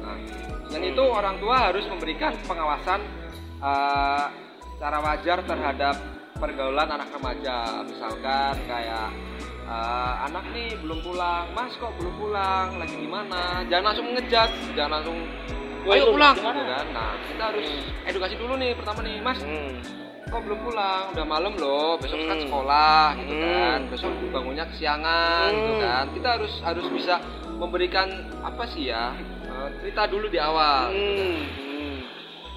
Nah, 0.03 0.19
dan 0.69 0.83
itu 0.83 1.03
orang 1.07 1.37
tua 1.39 1.57
harus 1.71 1.85
memberikan 1.87 2.33
pengawasan 2.43 3.01
eh, 3.63 4.25
secara 4.75 4.99
wajar 4.99 5.39
terhadap 5.47 5.95
pergaulan 6.35 6.89
anak 6.91 7.07
remaja. 7.15 7.87
Misalkan 7.87 8.59
kayak 8.67 9.15
eh, 9.65 10.13
anak 10.25 10.45
nih 10.51 10.75
belum 10.79 10.99
pulang, 11.01 11.47
mas 11.53 11.73
kok 11.75 11.93
belum 11.97 12.15
pulang, 12.17 12.69
lagi 12.77 12.95
di 12.95 13.07
mana? 13.07 13.63
Jangan 13.67 13.85
langsung 13.85 14.07
ngejat, 14.11 14.51
jangan 14.73 14.91
langsung 14.99 15.19
Woi, 15.83 15.99
ayo 15.99 16.11
pulang, 16.11 16.35
gimana? 16.35 16.55
gitu 16.55 16.63
kan. 16.69 16.87
Nah, 16.93 17.13
kita 17.27 17.43
harus 17.45 17.69
edukasi 18.05 18.35
dulu 18.37 18.55
nih 18.55 18.71
pertama 18.73 19.03
nih, 19.03 19.19
mas 19.19 19.39
Hmm. 19.39 19.83
kok 20.25 20.41
belum 20.41 20.61
pulang 20.63 21.05
udah 21.13 21.27
malam 21.27 21.53
loh 21.55 21.99
besok 21.99 22.23
kan 22.23 22.35
Hmm. 22.35 22.45
sekolah 22.47 23.05
gitu 23.19 23.35
Hmm. 23.35 23.45
kan 23.45 23.79
besok 23.87 24.13
bangunnya 24.31 24.65
kesiangan 24.67 25.49
gitu 25.51 25.73
Hmm. 25.75 25.83
kan 25.83 26.05
kita 26.09 26.29
harus 26.33 26.53
harus 26.63 26.87
bisa 26.89 27.15
memberikan 27.53 28.09
apa 28.41 28.65
sih 28.67 28.89
ya 28.89 29.13
eh, 29.45 29.69
cerita 29.77 30.09
dulu 30.09 30.27
di 30.27 30.41
awal 30.41 30.89
Hmm. 30.89 31.37
Hmm. 31.61 31.99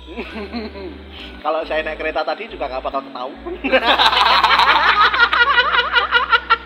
Kalau 1.43 1.65
saya 1.65 1.81
naik 1.81 1.97
kereta 1.97 2.21
tadi 2.21 2.45
juga 2.45 2.69
nggak 2.69 2.83
bakal 2.85 3.01
ketahuan. 3.03 3.53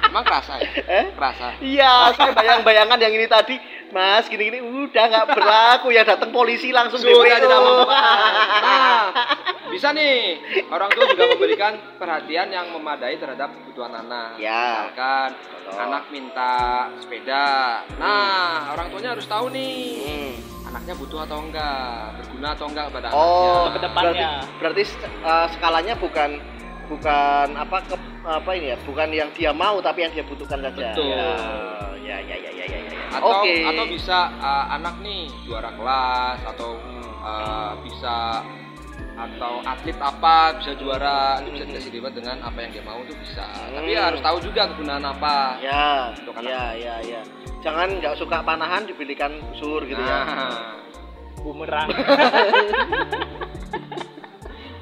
emang 0.10 0.24
kerasa 0.24 0.54
ya 0.58 0.69
Eh? 0.82 1.06
kerasa 1.13 1.45
Iya, 1.60 1.93
saya 2.12 2.32
bayang-bayangan 2.32 2.98
yang 2.98 3.13
ini 3.13 3.26
tadi 3.26 3.56
Mas, 3.89 4.26
gini-gini 4.26 4.62
udah 4.62 5.02
nggak 5.04 5.28
berlaku 5.32 5.89
ya 5.89 6.04
datang 6.04 6.30
polisi 6.30 6.69
langsung 6.69 6.98
Sudah 6.98 7.10
DPO. 7.15 7.41
tidak 7.41 7.60
mempan. 7.60 8.32
Nah, 8.69 9.02
bisa 9.67 9.89
nih 9.91 10.38
orang 10.67 10.89
tua 10.89 11.06
juga 11.08 11.26
memberikan 11.28 11.74
perhatian 11.95 12.48
yang 12.48 12.69
memadai 12.69 13.17
terhadap 13.17 13.50
kebutuhan 13.52 13.89
anak. 13.95 14.38
Ya. 14.38 14.86
Misalkan 14.86 15.30
Betul. 15.65 15.78
anak 15.80 16.04
minta 16.10 16.54
sepeda. 16.98 17.45
Nah, 17.95 18.74
orang 18.74 18.89
tuanya 18.89 19.10
harus 19.12 19.26
tahu 19.26 19.50
nih 19.50 19.78
Hmm. 20.00 20.34
anaknya 20.67 20.93
butuh 20.93 21.19
atau 21.24 21.38
enggak, 21.39 21.89
berguna 22.15 22.48
atau 22.52 22.65
enggak 22.67 22.86
kepada 22.88 23.08
Oh, 23.10 23.17
anaknya. 23.17 23.50
Untuk 23.56 23.74
ke 23.74 23.82
depannya. 23.82 24.30
berarti, 24.56 24.82
berarti 24.84 24.84
eh, 25.24 25.45
skalanya 25.52 25.93
bukan 25.95 26.30
bukan 26.89 27.47
apa 27.54 27.78
ke, 27.86 27.95
apa 28.25 28.52
ini 28.58 28.73
ya, 28.73 28.78
bukan 28.84 29.08
yang 29.13 29.30
dia 29.38 29.52
mau 29.54 29.78
tapi 29.80 30.04
yang 30.04 30.12
dia 30.12 30.25
butuhkan 30.25 30.60
saja. 30.60 30.91
Betul. 30.91 31.13
Ya, 32.04 32.17
ya, 32.25 32.36
ya, 32.36 32.36
ya, 32.49 32.52
ya, 32.52 32.65
ya. 32.65 32.80
ya. 32.89 32.99
Atau 33.13 33.45
Oke. 33.45 33.56
atau 33.63 33.86
bisa 33.86 34.17
uh, 34.41 34.65
anak 34.73 34.97
nih 34.99 35.30
juara 35.45 35.69
kelas 35.73 36.39
atau 36.45 36.78
uh, 37.21 37.78
bisa 37.86 38.41
atau 39.19 39.60
atlet 39.67 39.99
apa 39.99 40.56
bisa 40.56 40.71
juara 40.80 41.43
itu 41.43 41.52
bisa 41.52 41.67
dikasih 41.67 41.91
debat 41.91 42.15
dengan 42.15 42.39
apa 42.39 42.58
yang 42.63 42.71
dia 42.71 42.84
mau 42.84 42.97
itu 43.04 43.13
bisa. 43.19 43.43
Tapi 43.45 43.91
Hmm. 43.93 44.04
harus 44.10 44.19
tahu 44.23 44.38
juga 44.41 44.62
kegunaan 44.71 45.04
apa. 45.04 45.60
Ya, 45.60 46.15
Untuk 46.15 46.34
anak. 46.39 46.47
ya, 46.49 46.65
ya, 46.73 46.95
ya. 47.04 47.21
Jangan 47.60 47.99
nggak 47.99 48.15
suka 48.15 48.39
panahan 48.41 48.88
dibelikan 48.88 49.36
busur 49.52 49.84
gitu 49.84 49.99
ya. 49.99 50.19
Nah. 50.23 50.80
Bumerang. 51.43 51.88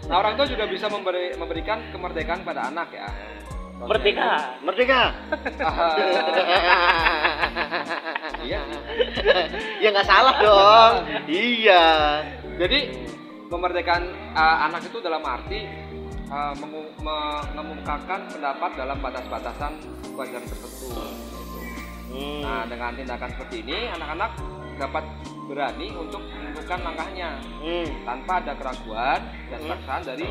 Nah, 0.08 0.15
orang 0.24 0.39
tua 0.39 0.48
juga 0.48 0.63
bisa 0.72 0.88
memberi, 0.88 1.36
memberikan 1.36 1.84
kemerdekaan 1.91 2.41
pada 2.48 2.72
anak 2.72 2.88
ya. 2.96 3.08
Merdeka. 3.78 4.58
Merdeka. 4.65 5.02
Iya. 8.48 8.63
ya 9.84 9.88
nggak 9.91 10.08
salah 10.08 10.36
dong. 10.39 10.93
iya. 11.28 11.86
Jadi 12.56 12.80
kemerdekaan 13.52 14.08
uh, 14.34 14.58
anak 14.72 14.88
itu 14.88 14.98
dalam 15.04 15.20
arti 15.22 15.67
uh, 16.32 16.56
mengu- 16.58 16.96
mengemukakan 17.04 18.32
pendapat 18.32 18.72
dalam 18.80 18.98
batas-batasan 19.04 19.72
kewajaran 20.15 20.48
tertentu. 20.48 20.88
Hmm. 22.08 22.41
Nah, 22.41 22.63
dengan 22.72 22.96
tindakan 22.96 23.30
seperti 23.36 23.56
ini, 23.67 23.91
anak-anak 23.91 24.32
dapat 24.80 25.04
berani 25.48 25.96
untuk 25.96 26.22
menentukan 26.28 26.80
langkahnya 26.84 27.40
Hmm. 27.64 27.88
tanpa 28.04 28.44
ada 28.44 28.54
keraguan 28.54 29.20
dan 29.48 29.60
Hmm. 29.64 29.70
paksaan 29.72 30.02
dari 30.04 30.28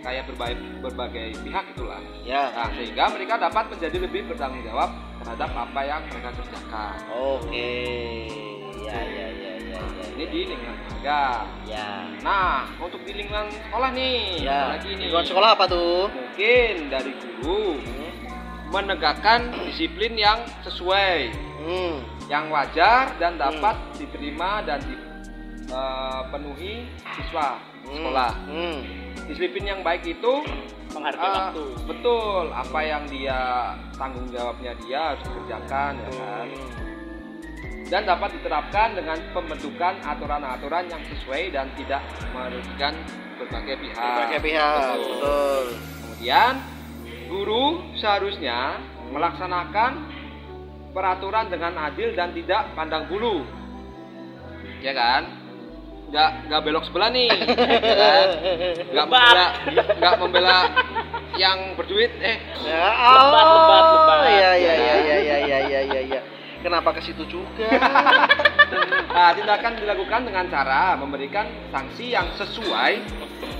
kayak 0.00 0.24
berbagai, 0.32 0.56
berbagai 0.80 1.28
pihak 1.44 1.64
itulah. 1.76 2.00
Ya. 2.24 2.52
Nah, 2.56 2.68
sehingga 2.72 3.04
mereka 3.12 3.36
dapat 3.36 3.64
menjadi 3.68 3.96
lebih 4.00 4.28
bertanggung 4.28 4.64
jawab 4.64 4.90
terhadap 5.20 5.50
apa 5.52 5.80
yang 5.84 6.00
mereka 6.08 6.30
kerjakan. 6.36 6.96
Oke. 7.12 7.72
Ya, 8.80 8.96
ya, 8.96 9.26
ya, 9.28 9.52
ya, 9.60 9.76
ya. 9.76 10.04
Ini 10.16 10.24
di 10.24 10.40
lingkungan 10.48 10.76
keluarga. 10.88 11.44
Ya. 11.68 11.88
Nah, 12.24 12.64
untuk 12.80 13.04
di 13.04 13.12
lingkungan 13.12 13.48
sekolah 13.52 13.90
nih, 13.92 14.40
Ya. 14.40 14.76
lagi 14.76 14.88
nih. 14.96 15.08
Lingkungan 15.08 15.28
sekolah 15.28 15.48
apa 15.52 15.64
tuh? 15.68 16.08
Mungkin 16.08 16.72
dari 16.88 17.12
guru 17.40 17.76
menegakkan 18.70 19.50
disiplin 19.66 20.14
yang 20.16 20.40
sesuai, 20.62 21.34
Hmm. 21.60 21.96
Yang 22.30 22.46
wajar 22.46 23.10
dan 23.18 23.34
dapat 23.34 23.74
diterima 23.98 24.62
dan 24.62 24.78
dipenuhi 24.86 26.86
siswa 27.18 27.58
sekolah. 27.82 28.32
Hmm. 28.46 28.78
Disiplin 29.26 29.66
yang 29.66 29.82
baik 29.82 30.06
itu 30.06 30.46
Menghargai 30.90 31.22
ah, 31.22 31.54
waktu. 31.54 31.86
betul 31.86 32.50
apa 32.50 32.80
yang 32.82 33.06
dia 33.06 33.38
tanggung 33.94 34.26
jawabnya 34.34 34.74
dia 34.82 35.14
harus 35.14 35.22
dikerjakan 35.22 36.02
ya 36.02 36.10
kan. 36.18 36.46
Dan 37.90 38.06
dapat 38.06 38.30
diterapkan 38.38 38.94
dengan 38.94 39.18
pembentukan 39.34 39.98
aturan-aturan 40.02 40.86
yang 40.86 41.02
sesuai 41.10 41.50
dan 41.50 41.66
tidak 41.74 42.02
merugikan 42.30 42.94
berbagai 43.34 43.82
pihak. 43.82 43.98
Berbagai 43.98 44.40
pihak, 44.46 44.94
Betul. 44.94 45.10
betul. 45.10 45.64
Kemudian 45.98 46.52
guru 47.26 47.66
seharusnya 47.98 48.78
melaksanakan 49.10 49.90
peraturan 50.90 51.46
dengan 51.50 51.72
adil 51.90 52.14
dan 52.14 52.34
tidak 52.34 52.74
pandang 52.74 53.06
bulu. 53.06 53.46
Ya 54.82 54.92
kan? 54.94 55.22
Nggak 56.10 56.30
nggak 56.50 56.60
belok 56.66 56.84
sebelah 56.90 57.10
nih. 57.14 57.30
ya 57.30 57.96
kan? 57.96 58.28
Nggak 58.90 59.06
membela 59.06 59.46
nggak 59.98 60.14
membela 60.18 60.58
yang 61.38 61.58
berduit 61.78 62.10
eh 62.20 62.36
Ya, 62.66 62.84
Lebat, 62.90 63.46
lebat, 63.46 63.84
lebat. 63.94 64.18
Ya, 64.28 64.30
ya, 64.34 64.52
ya, 64.54 64.74
ya, 64.74 64.96
ya, 64.98 65.38
ya, 65.46 65.58
ya, 65.64 65.80
ya, 65.86 66.00
ya. 66.18 66.20
Kenapa 66.60 66.92
ke 66.92 67.00
situ 67.00 67.24
juga? 67.26 67.68
Nah, 69.10 69.34
tindakan 69.34 69.74
dilakukan 69.74 70.22
dengan 70.22 70.46
cara 70.46 70.94
memberikan 70.94 71.42
sanksi 71.74 72.14
yang 72.14 72.30
sesuai 72.38 73.02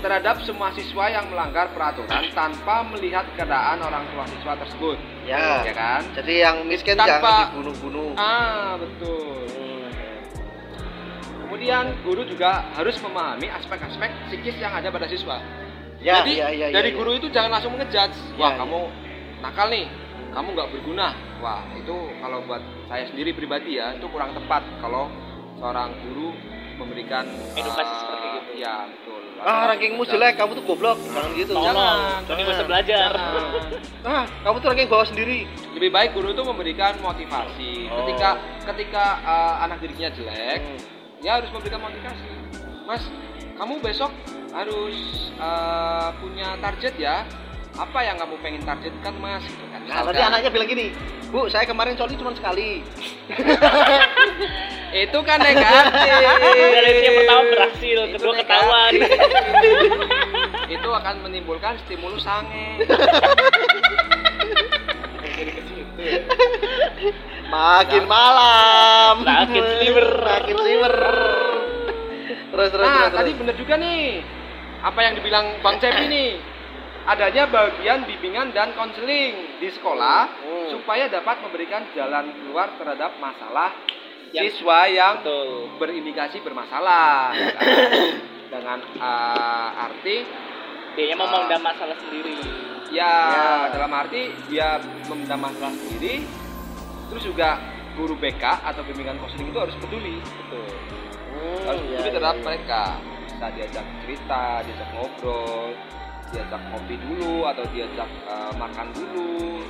terhadap 0.01 0.41
semua 0.41 0.69
siswa 0.73 1.09
yang 1.09 1.29
melanggar 1.29 1.69
peraturan 1.73 2.29
tanpa 2.31 2.85
melihat 2.85 3.25
keadaan 3.33 3.81
orang 3.81 4.05
tua 4.13 4.25
siswa 4.29 4.53
tersebut. 4.57 4.97
Ya. 5.25 5.65
Ya 5.65 5.73
kan? 5.73 6.01
Jadi 6.13 6.33
yang 6.41 6.65
miskin 6.65 6.97
Tanpa- 6.97 7.21
jangan 7.21 7.41
dibunuh-bunuh. 7.53 8.09
Ah, 8.17 8.77
betul. 8.77 9.45
Hmm. 9.53 9.89
Kemudian 11.45 11.85
guru 12.01 12.23
juga 12.25 12.71
harus 12.73 12.95
memahami 13.03 13.51
aspek-aspek 13.51 14.09
psikis 14.29 14.55
yang 14.57 14.71
ada 14.71 14.87
pada 14.87 15.05
siswa. 15.05 15.37
Ya, 16.01 16.25
Jadi 16.25 16.41
ya, 16.41 16.49
ya, 16.49 16.67
ya, 16.73 16.73
dari 16.73 16.89
ya. 16.89 16.97
guru 16.97 17.11
itu 17.13 17.29
jangan 17.29 17.59
langsung 17.59 17.77
ngejudge. 17.77 18.17
Wah, 18.41 18.57
Ya, 18.57 18.65
kamu 18.65 18.79
nakal 19.45 19.67
nih. 19.69 19.85
Kamu 20.31 20.47
nggak 20.55 20.69
berguna. 20.73 21.13
Wah, 21.43 21.61
itu 21.77 21.93
kalau 22.17 22.41
buat 22.47 22.63
saya 22.89 23.05
sendiri 23.05 23.35
pribadi 23.35 23.77
ya, 23.77 23.93
itu 23.93 24.07
kurang 24.09 24.33
tepat 24.33 24.63
kalau 24.81 25.11
seorang 25.59 25.93
guru 26.01 26.33
memberikan 26.79 27.27
Edukasi 27.53 27.93
eh, 27.93 27.99
seperti 28.01 28.27
itu. 28.33 28.51
Ya, 28.65 28.89
betul. 28.89 29.21
Ah, 29.41 29.73
rankingmu 29.73 30.05
jelek, 30.05 30.37
kamu 30.37 30.53
tuh 30.53 30.63
goblok. 30.69 31.01
Jangan 31.01 31.31
gitu. 31.33 31.53
Jangan, 31.57 32.21
jangan. 32.29 32.45
bisa 32.45 32.63
belajar. 32.69 33.09
Jangan. 33.09 33.61
Ah, 34.05 34.23
kamu 34.45 34.55
tuh 34.61 34.67
ranking 34.69 34.89
bawah 34.89 35.07
sendiri. 35.09 35.49
Lebih 35.73 35.89
baik 35.89 36.13
guru 36.13 36.29
itu 36.29 36.43
memberikan 36.45 36.93
motivasi. 37.01 37.89
Oh. 37.89 38.05
Ketika 38.05 38.37
ketika 38.69 39.05
eh, 39.25 39.55
anak 39.65 39.81
didiknya 39.81 40.13
jelek, 40.13 40.61
Hmm. 40.61 40.79
ya 41.25 41.41
harus 41.41 41.49
memberikan 41.49 41.81
motivasi 41.81 42.29
mas 42.85 43.03
kamu 43.55 43.77
besok 43.79 44.11
harus 44.51 44.97
eh, 45.37 46.09
punya 46.19 46.57
target 46.59 46.93
ya 46.97 47.23
apa 47.71 47.99
yang 48.03 48.19
kamu 48.19 48.35
pengen 48.39 48.61
targetkan 48.61 49.13
mas 49.17 49.43
gitu 49.47 49.63
kan 49.69 49.79
Nah, 49.81 50.07
tadi 50.07 50.21
anaknya 50.21 50.49
bilang 50.53 50.69
gini, 50.69 50.93
Bu, 51.33 51.49
saya 51.49 51.65
kemarin 51.65 51.97
coli 51.97 52.15
cuma 52.15 52.31
sekali. 52.31 52.79
itu 55.03 55.19
kan 55.23 55.39
negatif 55.47 56.11
Dari 56.45 57.01
yang 57.01 57.15
pertama 57.23 57.41
berhasil, 57.49 57.97
Itu 58.07 58.15
kedua 58.15 58.33
negatif. 58.35 58.45
ketahuan. 58.45 58.91
itu 60.75 60.89
akan 60.89 61.15
menimbulkan 61.23 61.73
stimulus 61.83 62.23
sange 62.23 62.79
Makin 67.51 68.03
malam. 68.07 69.27
Makin 69.27 69.63
sliver. 69.75 70.07
Makin 70.23 70.55
sliver. 70.55 70.95
Terus 72.51 72.67
terus 72.69 72.83
nah 72.83 73.07
terus. 73.07 73.15
tadi 73.15 73.29
terus. 73.31 73.39
bener 73.43 73.55
juga 73.55 73.73
nih 73.79 74.03
apa 74.81 74.99
yang 74.99 75.13
dibilang 75.15 75.45
bang 75.59 75.75
Cepi 75.79 76.05
nih 76.07 76.29
adanya 77.03 77.43
bagian 77.45 78.05
bimbingan 78.05 78.51
dan 78.51 78.73
konseling 78.73 79.57
di 79.57 79.69
sekolah 79.69 80.21
Hmm. 80.37 80.67
supaya 80.71 81.07
dapat 81.07 81.41
memberikan 81.41 81.89
jalan 81.91 82.29
keluar 82.35 82.77
terhadap 82.77 83.17
masalah 83.17 83.73
Yang- 84.31 84.55
siswa 84.55 84.79
yang 84.85 85.15
Betul. 85.19 85.75
berindikasi 85.75 86.39
bermasalah 86.39 87.33
ya 87.33 87.47
kan? 87.51 87.65
dengan 88.53 88.79
uh, 88.95 89.69
arti 89.81 90.23
Dia 90.91 91.15
memendam 91.15 91.61
masalah 91.61 91.95
sendiri. 91.97 92.35
ya, 92.91 93.07
Ya. 93.07 93.71
dalam 93.71 93.91
arti 93.91 94.27
dia 94.45 94.75
memendam 95.07 95.39
masalah 95.39 95.71
sendiri 95.71 96.27
terus 97.07 97.23
juga 97.23 97.59
guru 97.95 98.15
BK 98.15 98.43
atau 98.61 98.83
bimbingan 98.83 99.15
konseling 99.17 99.47
itu 99.47 99.59
harus 99.59 99.75
peduli 99.79 100.19
betul 100.19 100.67
Hmm, 101.31 101.59
harus 101.65 101.81
ya, 101.81 101.87
peduli 101.89 102.03
ya, 102.03 102.11
terhadap 102.11 102.35
ya. 102.35 102.43
mereka 102.43 102.81
bisa 103.23 103.45
diajak 103.51 103.85
cerita 104.01 104.43
diajak 104.63 104.89
ngobrol 104.93 105.71
diajak 106.31 106.61
kopi 106.71 106.95
dulu 106.97 107.45
atau 107.47 107.63
diajak 107.75 108.09
uh, 108.27 108.51
makan 108.55 108.87
dulu 108.95 109.61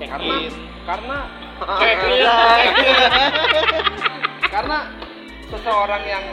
Check 0.00 0.08
karena 0.08 0.34
in. 0.44 0.54
karena 0.84 1.18
Check 1.82 1.98
in. 2.06 2.26
karena 4.54 4.78
seseorang 5.48 6.02
yang 6.04 6.24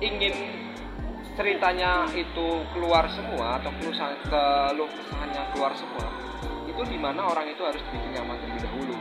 ingin 0.00 0.34
ceritanya 1.36 2.04
itu 2.12 2.48
keluar 2.76 3.08
semua 3.12 3.56
atau 3.60 3.72
keluhan 3.80 4.12
keluh 4.28 4.90
kesahnya 4.92 5.42
keluar 5.56 5.72
semua 5.72 6.04
itu 6.68 6.82
di 6.84 6.98
mana 7.00 7.24
orang 7.28 7.48
itu 7.48 7.62
harus 7.64 7.80
dibikin 7.88 8.20
nyaman 8.20 8.36
terlebih 8.44 8.62
dahulu 8.68 8.96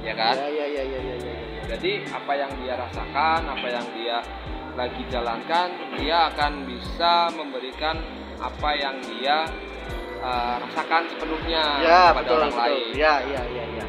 ya 0.00 0.14
kan 0.14 0.34
Ya, 0.38 0.48
ya, 0.48 0.66
ya, 0.70 0.84
ya, 0.86 1.00
ya, 1.02 1.14
ya, 1.18 1.34
ya. 1.34 1.62
jadi 1.76 1.92
apa 2.14 2.32
yang 2.38 2.52
dia 2.62 2.74
rasakan 2.78 3.40
apa 3.44 3.66
yang 3.68 3.86
dia 3.92 4.18
lagi 4.76 5.02
jalankan 5.08 5.68
dia 5.98 6.30
akan 6.32 6.52
bisa 6.68 7.32
memberikan 7.34 7.96
apa 8.36 8.70
yang 8.76 8.96
dia 9.06 9.48
uh, 10.20 10.56
rasakan 10.60 11.02
sepenuhnya 11.08 11.64
Ya, 11.80 12.02
kepada 12.12 12.20
betul, 12.22 12.36
orang 12.38 12.52
betul. 12.52 12.62
lain 12.62 12.86
Ya, 12.94 13.14
ya, 13.24 13.42
ya, 13.48 13.64
ya. 13.76 13.86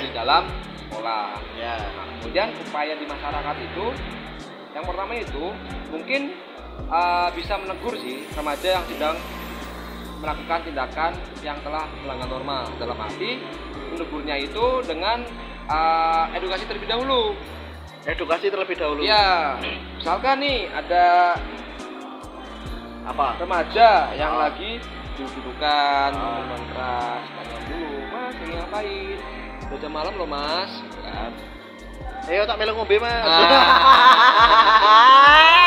di 0.00 0.08
dalam 0.14 0.42
sekolah. 0.86 1.26
Ya. 1.58 1.74
Nah, 1.78 2.06
kemudian 2.20 2.48
upaya 2.68 2.94
di 2.94 3.06
masyarakat 3.06 3.56
itu 3.62 3.86
yang 4.70 4.84
pertama 4.86 5.12
itu 5.18 5.44
mungkin 5.90 6.20
uh, 6.86 7.28
bisa 7.34 7.58
menegur 7.58 7.94
sih 7.98 8.22
remaja 8.30 8.78
yang 8.78 8.84
sedang 8.86 9.16
melakukan 10.20 10.60
tindakan 10.62 11.12
yang 11.40 11.58
telah 11.64 11.88
melanggar 12.04 12.28
norma 12.28 12.68
dalam 12.76 12.94
arti 12.94 13.40
menegurnya 13.90 14.36
itu 14.38 14.84
dengan 14.84 15.24
uh, 15.66 16.28
edukasi 16.36 16.68
terlebih 16.68 16.86
dahulu 16.86 17.34
Edukasi 18.00 18.48
terlebih 18.48 18.80
dahulu. 18.80 19.04
ya 19.04 19.60
misalkan 19.96 20.40
nih 20.40 20.72
ada 20.72 21.36
Apa? 23.10 23.34
remaja 23.36 23.90
yang 24.14 24.38
Ah. 24.38 24.46
lagi 24.46 24.78
duduk-dudukan 25.14 26.10
Ah. 26.10 26.40
minuman 26.40 26.62
keras 26.70 27.22
tanya 27.28 27.58
dulu 27.66 27.90
mas 28.08 28.32
lagi 28.32 28.52
ngapain 28.54 29.18
udah 29.60 29.78
jam 29.78 29.92
malam 29.92 30.14
loh 30.14 30.28
mas 30.28 30.70
kan 31.00 31.32
Ayo 32.20 32.44
tak 32.44 32.60
melu 32.60 32.76
ngombe, 32.76 33.00
Mas. 33.00 33.24
Ah. 33.26 33.40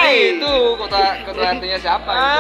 itu 0.14 0.54
kota 0.78 1.00
kota 1.26 1.42
artinya 1.50 1.76
siapa 1.76 2.12
itu 2.14 2.40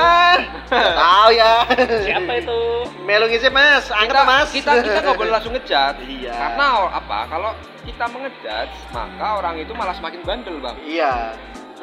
Ah, 0.69 0.93
tahu 0.95 1.29
ya. 1.33 1.53
Siapa 1.99 2.31
itu? 2.37 2.61
Melu 3.03 3.25
ngisi, 3.27 3.49
Mas. 3.49 3.89
Angkat, 3.89 4.13
kita, 4.15 4.23
Mas. 4.23 4.49
kita 4.53 4.71
kita 4.79 4.99
nggak 5.01 5.17
boleh 5.17 5.31
langsung 5.33 5.51
ngejat 5.51 5.97
Iya. 6.05 6.29
karena 6.31 6.65
apa 6.93 7.17
kalau 7.27 7.51
kita 7.83 8.05
mengejat 8.07 8.67
maka 8.93 9.27
orang 9.35 9.55
itu 9.59 9.73
malah 9.73 9.91
semakin 9.91 10.21
bandel 10.23 10.55
bang 10.61 10.77
Iya. 10.85 11.13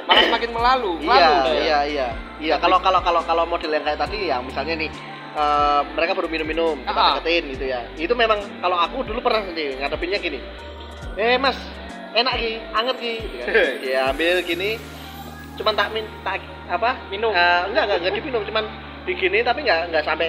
Malah 0.04 0.22
semakin 0.22 0.50
melalu 0.50 0.92
Iya, 0.96 1.06
melalu 1.06 1.40
dia. 1.46 1.60
iya, 1.60 1.78
iya. 1.84 2.08
Iya, 2.40 2.54
kalau 2.56 2.78
kalau 2.78 3.00
kalau 3.00 3.20
kalau 3.20 3.44
model 3.44 3.70
yang 3.70 3.82
kayak 3.82 3.98
tadi 3.98 4.28
ya 4.28 4.40
misalnya 4.40 4.74
nih 4.76 4.90
eh, 5.30 5.80
mereka 5.92 6.12
baru 6.12 6.26
minum-minum, 6.26 6.76
kita 6.82 6.90
Ah. 6.92 7.10
deketin 7.16 7.42
gitu 7.52 7.64
ya. 7.66 7.80
Itu 7.94 8.14
memang 8.14 8.40
kalau 8.58 8.76
aku 8.76 9.04
dulu 9.04 9.20
pernah 9.20 9.46
sih 9.46 9.76
ngadepinnya 9.76 10.18
gini. 10.18 10.40
Eh, 11.14 11.36
Mas, 11.36 11.54
enak 12.12 12.34
ki, 12.34 12.52
anget 12.72 12.96
ki. 12.98 13.14
Gitu 13.20 13.34
kan. 13.38 13.52
ya 13.94 14.00
ambil 14.10 14.42
gini. 14.42 14.70
Cuman 15.54 15.74
tak 15.74 15.92
min 15.92 16.02
tak 16.22 16.40
apa? 16.66 16.96
Minum. 17.08 17.30
Eh, 17.30 17.60
enggak, 17.68 17.84
enggak, 17.84 17.98
enggak 18.00 18.14
diminum, 18.16 18.42
cuman 18.42 18.64
digini 19.02 19.38
tapi 19.40 19.60
enggak 19.62 19.80
enggak 19.86 20.02
sampai 20.02 20.28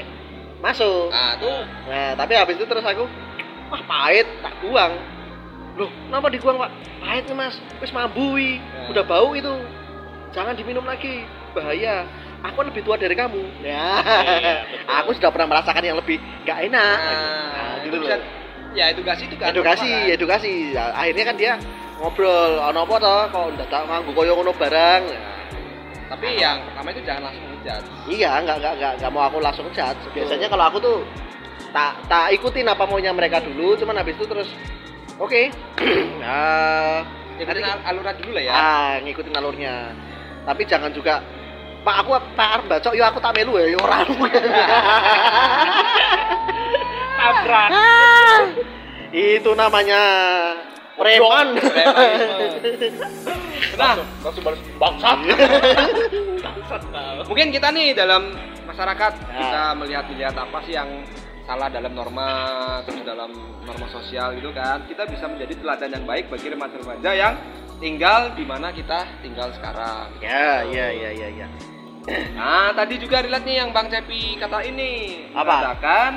masuk. 0.59 1.09
nah 1.09 1.33
tuh 1.35 1.59
Nah, 1.87 2.13
tapi 2.13 2.33
habis 2.35 2.53
itu 2.53 2.65
terus 2.65 2.83
aku, 2.83 3.09
wah 3.67 3.81
pahit, 3.81 4.27
tak 4.39 4.53
buang. 4.59 4.93
Loh, 5.81 5.89
kenapa 5.89 6.29
dibuang, 6.29 6.61
Pak? 6.61 6.71
Pahit 7.01 7.23
nih, 7.25 7.33
Mas. 7.33 7.55
Wis 7.81 7.89
mabui, 7.89 8.61
Ya. 8.61 8.93
udah 8.93 9.01
bau 9.01 9.33
itu. 9.33 9.49
Jangan 10.29 10.53
diminum 10.53 10.85
lagi, 10.85 11.25
bahaya. 11.57 12.05
Aku 12.45 12.61
kan 12.61 12.65
lebih 12.69 12.85
tua 12.85 13.01
dari 13.01 13.17
kamu. 13.17 13.41
Ya. 13.65 13.97
Betul. 14.05 14.85
aku 14.85 15.09
sudah 15.17 15.29
pernah 15.33 15.57
merasakan 15.57 15.81
yang 15.81 15.97
lebih 15.97 16.21
gak 16.45 16.69
enak. 16.69 16.97
nah, 17.01 17.81
gitu 17.81 17.97
itu 17.97 18.05
loh. 18.05 18.21
ya 18.71 18.85
edukasi 18.93 19.27
itu 19.27 19.35
kan 19.35 19.51
edukasi, 19.51 19.89
kan? 19.89 20.13
edukasi. 20.15 20.53
Ya, 20.73 20.93
akhirnya 20.93 21.25
kan 21.27 21.35
dia 21.37 21.53
ngobrol, 21.97 22.61
ono 22.61 22.79
apa 22.85 22.95
toh? 23.01 23.21
Kok 23.33 23.45
ndak 23.57 23.67
tak 23.69 23.81
nganggo 23.89 24.11
koyo 24.13 24.33
ngono 24.37 24.53
barang. 24.53 25.01
Nah, 25.09 25.41
tapi 26.13 26.27
yang 26.37 26.57
pertama 26.71 26.87
itu 26.93 27.01
jangan 27.05 27.21
langsung 27.29 27.45
ngejat 27.57 27.81
Iya, 28.09 28.31
nggak 28.41 28.57
nggak 28.61 28.73
nggak 28.79 28.93
nggak 29.01 29.11
mau 29.13 29.23
aku 29.29 29.37
langsung 29.41 29.67
chat. 29.73 29.97
Biasanya 30.13 30.47
kalau 30.49 30.65
aku 30.69 30.77
tuh 30.81 30.97
tak 31.69 31.93
tak 32.09 32.33
ikutin 32.33 32.65
apa 32.69 32.83
maunya 32.89 33.13
mereka 33.13 33.37
dulu, 33.43 33.77
cuman 33.77 34.01
habis 34.01 34.17
itu 34.17 34.25
terus 34.25 34.49
oke. 35.21 35.41
nah, 36.19 37.05
ikutin 37.41 37.63
al- 37.63 37.85
aluran 37.87 38.15
dulu 38.17 38.31
lah 38.33 38.43
ya 38.43 38.51
ah, 38.53 38.91
ngikutin 39.01 39.33
alurnya. 39.33 39.75
Tapi 40.41 40.61
jangan 40.65 40.89
juga 40.89 41.21
Pak 41.81 41.95
aku 42.05 42.13
Pak 42.37 42.47
arep 42.57 42.65
bacok 42.69 42.93
yo 42.93 43.03
aku 43.05 43.17
tak 43.17 43.33
melu 43.33 43.57
ya 43.57 43.73
yo 43.73 43.79
ora. 43.81 44.01
Tabrak. 47.17 47.69
Itu 49.11 49.51
namanya 49.53 50.01
preman. 50.95 51.57
nah 53.77 53.93
Langsung 54.21 54.43
balas 54.45 54.59
bangsat. 54.77 55.17
Mungkin 57.29 57.47
kita 57.49 57.67
nih 57.71 57.93
dalam 57.97 58.33
masyarakat 58.65 59.13
Ya. 59.31 59.37
kita 59.41 59.61
melihat 59.75 60.05
melihat 60.07 60.35
apa 60.37 60.57
sih 60.63 60.73
yang 60.77 60.89
salah 61.51 61.67
dalam 61.67 61.91
norma 61.91 62.31
terus 62.87 63.03
dalam 63.03 63.27
norma 63.67 63.87
sosial 63.91 64.39
gitu 64.39 64.55
kan 64.55 64.87
kita 64.87 65.03
bisa 65.03 65.27
menjadi 65.27 65.59
teladan 65.59 65.99
yang 65.99 66.05
baik 66.07 66.31
bagi 66.31 66.47
remaja-remaja 66.47 67.11
yang 67.11 67.35
tinggal 67.83 68.31
di 68.39 68.47
mana 68.47 68.71
kita 68.71 69.03
tinggal 69.19 69.51
sekarang 69.59 70.15
ya, 70.23 70.63
ya, 70.63 70.87
ya, 70.95 71.11
ya, 71.11 71.27
ya. 71.43 71.47
nah 72.39 72.71
tadi 72.71 72.95
juga 73.03 73.19
relate 73.19 73.43
nih 73.43 73.55
yang 73.59 73.75
bang 73.75 73.91
Cepi 73.91 74.39
kata 74.39 74.63
ini 74.63 74.91
Apa? 75.35 75.43
mengadakan 75.43 76.11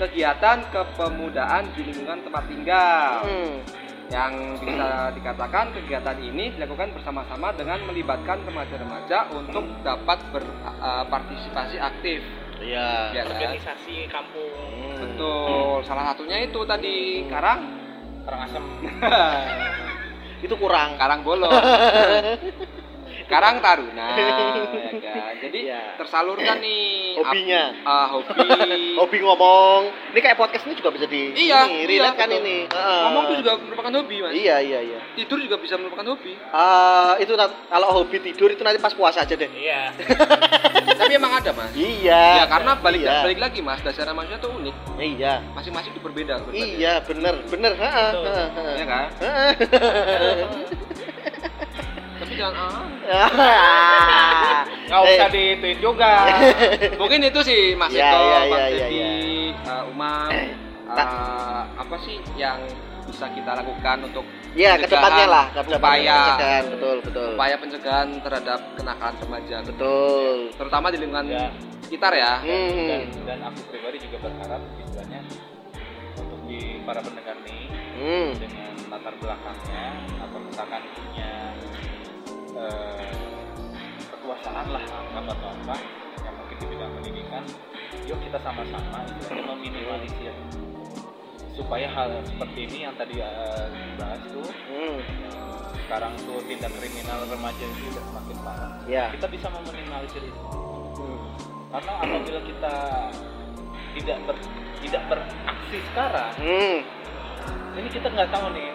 kegiatan 0.00 0.58
kepemudaan 0.72 1.68
di 1.76 1.80
lingkungan 1.84 2.24
tempat 2.24 2.44
tinggal 2.48 3.28
Hmm. 3.28 3.60
yang 4.08 4.56
bisa 4.56 5.12
dikatakan 5.12 5.76
kegiatan 5.76 6.16
ini 6.16 6.56
dilakukan 6.56 6.96
bersama-sama 6.96 7.52
dengan 7.52 7.84
melibatkan 7.84 8.40
remaja-remaja 8.40 9.36
untuk 9.36 9.68
dapat 9.84 10.16
berpartisipasi 10.32 11.76
aktif 11.76 12.24
Iya. 12.58 13.14
ya 13.14 13.22
kan? 13.22 13.34
Organisasi 13.38 13.96
kampung. 14.10 14.50
Hmm. 14.54 14.98
Betul, 14.98 15.86
salah 15.86 16.10
satunya 16.10 16.42
itu 16.42 16.60
tadi 16.66 17.26
Karang 17.30 17.60
Karang 18.26 18.40
asem. 18.44 18.64
Itu 20.44 20.54
kurang. 20.54 20.94
Karang 20.94 21.26
Bolong 21.26 21.50
Karang 23.28 23.60
Taruna 23.60 24.06
ya 24.16 24.24
kan? 24.24 25.36
Jadi 25.38 25.58
Iya. 25.60 25.94
tersalurkan 25.96 26.58
nih 26.58 27.14
Hobinya. 27.14 27.62
ap- 27.78 27.86
ah, 27.86 28.06
hobi 28.10 28.32
Hobi 29.00 29.16
ngomong. 29.20 29.80
Ini 30.10 30.18
kayak 30.18 30.34
podcast 30.34 30.64
ini 30.64 30.74
juga 30.74 30.88
bisa 30.90 31.04
di 31.04 31.36
Iya, 31.36 31.68
ini, 31.68 31.84
iya, 31.84 32.08
relate 32.08 32.16
kan 32.16 32.28
betul. 32.28 32.40
ini. 32.40 32.56
Heeh. 32.66 33.00
Ngomong 33.04 33.22
itu 33.22 33.34
juga 33.38 33.52
merupakan 33.58 33.92
hobi 33.94 34.16
mas 34.18 34.32
Iya, 34.32 34.56
iya, 34.60 34.78
iya. 34.82 34.98
Tidur 35.14 35.38
juga 35.38 35.56
bisa 35.56 35.76
merupakan 35.76 36.06
hobi 36.08 36.32
Eh, 36.34 37.12
itu 37.20 37.32
kalau 37.36 37.88
hobi 37.94 38.16
tidur 38.18 38.48
itu 38.48 38.62
nanti 38.62 38.78
pas 38.78 38.92
puasa 38.92 39.22
aja 39.22 39.34
deh. 39.34 39.50
Iya. 39.50 39.92
Tapi 40.98 41.12
emang 41.14 41.32
ada 41.32 41.50
mas 41.52 41.70
Iya. 41.72 42.24
Ya 42.38 42.44
karena 42.46 42.72
balik 42.76 43.00
Iya. 43.02 43.22
balik 43.22 43.38
lagi 43.38 43.60
mas 43.60 43.80
dasar 43.80 44.08
manusia 44.10 44.38
tuh 44.38 44.50
unik 44.54 44.74
Iya. 44.96 45.44
Masing-masing 45.52 45.92
itu 45.92 46.00
berbeda 46.00 46.40
berbeda. 46.40 46.64
Iya, 46.74 46.92
bener, 47.02 47.34
bener. 47.46 47.72
Heeh, 47.74 48.08
Betul. 48.10 48.24
heeh, 48.26 48.48
heeh. 48.48 48.74
Iya 48.74 48.86
kan? 48.86 49.06
Heeh. 52.38 52.78
Tapi 53.08 53.34
jangan 53.34 53.50
ah. 53.50 54.62
Nggak 54.88 55.00
Eh, 55.04 55.16
usah 55.16 55.28
dituin 55.28 55.78
juga. 55.78 56.12
Mungkin 57.00 57.20
itu 57.22 57.40
sih 57.44 57.60
Mas 57.74 57.92
Iya, 57.92 58.08
Eko, 58.08 58.56
iya, 58.88 59.10
uh, 59.64 59.90
Umam, 59.92 60.30
uh, 60.88 61.62
apa 61.76 61.96
sih 62.00 62.16
yang 62.34 62.56
bisa 63.04 63.28
kita 63.32 63.52
lakukan 63.54 64.04
untuk 64.04 64.24
Iya, 64.52 64.76
pencegahan, 64.76 64.80
ke 64.80 64.88
depannya 64.88 65.26
lah, 65.26 65.44
ke 65.46 65.60
depannya 65.60 65.76
upaya 65.76 66.16
pencegahan, 66.18 66.64
betul, 66.68 66.96
betul. 67.04 67.28
upaya 67.36 67.56
pencegahan 67.56 68.08
terhadap 68.18 68.60
kenakalan 68.74 69.14
remaja, 69.18 69.56
Betul. 69.62 70.36
terutama 70.56 70.86
di 70.88 70.98
lingkungan 70.98 71.26
Ya. 71.26 71.46
sekitar 71.80 72.12
ya. 72.12 72.32
dan, 72.40 72.48
Hmm. 72.48 73.04
dan 73.24 73.38
aku 73.44 73.60
pribadi 73.68 73.96
juga 74.00 74.16
berharap 74.22 74.60
istilahnya 74.78 75.20
untuk 76.16 76.40
di 76.44 76.60
para 76.82 77.00
pendengar 77.00 77.36
nih 77.44 77.60
Hmm. 77.98 78.30
dengan 78.36 78.72
latar 78.88 79.14
belakangnya 79.16 79.84
atau 80.18 80.38
misalkan 80.40 80.82
punya 80.92 81.30
eh, 82.58 83.06
kekuasaan 84.10 84.66
lah 84.68 84.82
anggap 84.82 85.24
atau 85.32 85.48
apa 85.54 85.76
yang 86.20 86.34
mungkin 86.34 86.56
di 86.58 86.66
bidang 86.66 86.92
pendidikan 86.94 87.44
yuk 88.04 88.18
kita 88.20 88.38
sama-sama 88.40 88.98
istilahnya 89.06 89.44
meminimalisir 89.48 90.34
supaya 91.52 91.90
hal 91.90 92.10
seperti 92.22 92.58
ini 92.66 92.78
yang 92.84 92.94
tadi 92.94 93.18
eh, 93.18 93.64
dibahas 93.70 94.22
tuh 94.26 94.46
Hmm. 94.68 94.98
yang 95.00 95.36
sekarang 95.88 96.12
tuh 96.20 96.38
tindak 96.44 96.70
kriminal 96.70 97.18
remaja 97.24 97.64
itu 97.64 97.82
udah 97.88 98.04
semakin 98.04 98.36
parah 98.44 98.72
Ya. 98.84 99.04
kita 99.10 99.26
bisa 99.26 99.46
meminimalisir 99.48 100.22
itu 100.22 100.42
Hmm. 100.98 101.18
karena 101.70 101.92
apabila 101.98 102.40
kita 102.42 102.74
tidak 103.94 104.18
ber, 104.24 104.36
tidak 104.78 105.02
beraksi 105.08 105.76
sekarang 105.90 106.32
Hmm. 106.36 106.78
ini 107.74 107.88
kita 107.88 108.06
nggak 108.06 108.30
tahu 108.30 108.46
nih 108.52 108.68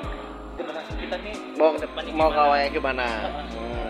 kita 0.95 1.15
nih 1.19 1.33
Mau 1.53 1.71
ke 1.73 1.85
mau 2.11 2.29
gimana. 2.29 2.43
kayak 2.49 2.69
gimana? 2.71 3.05
Hmm. 3.49 3.87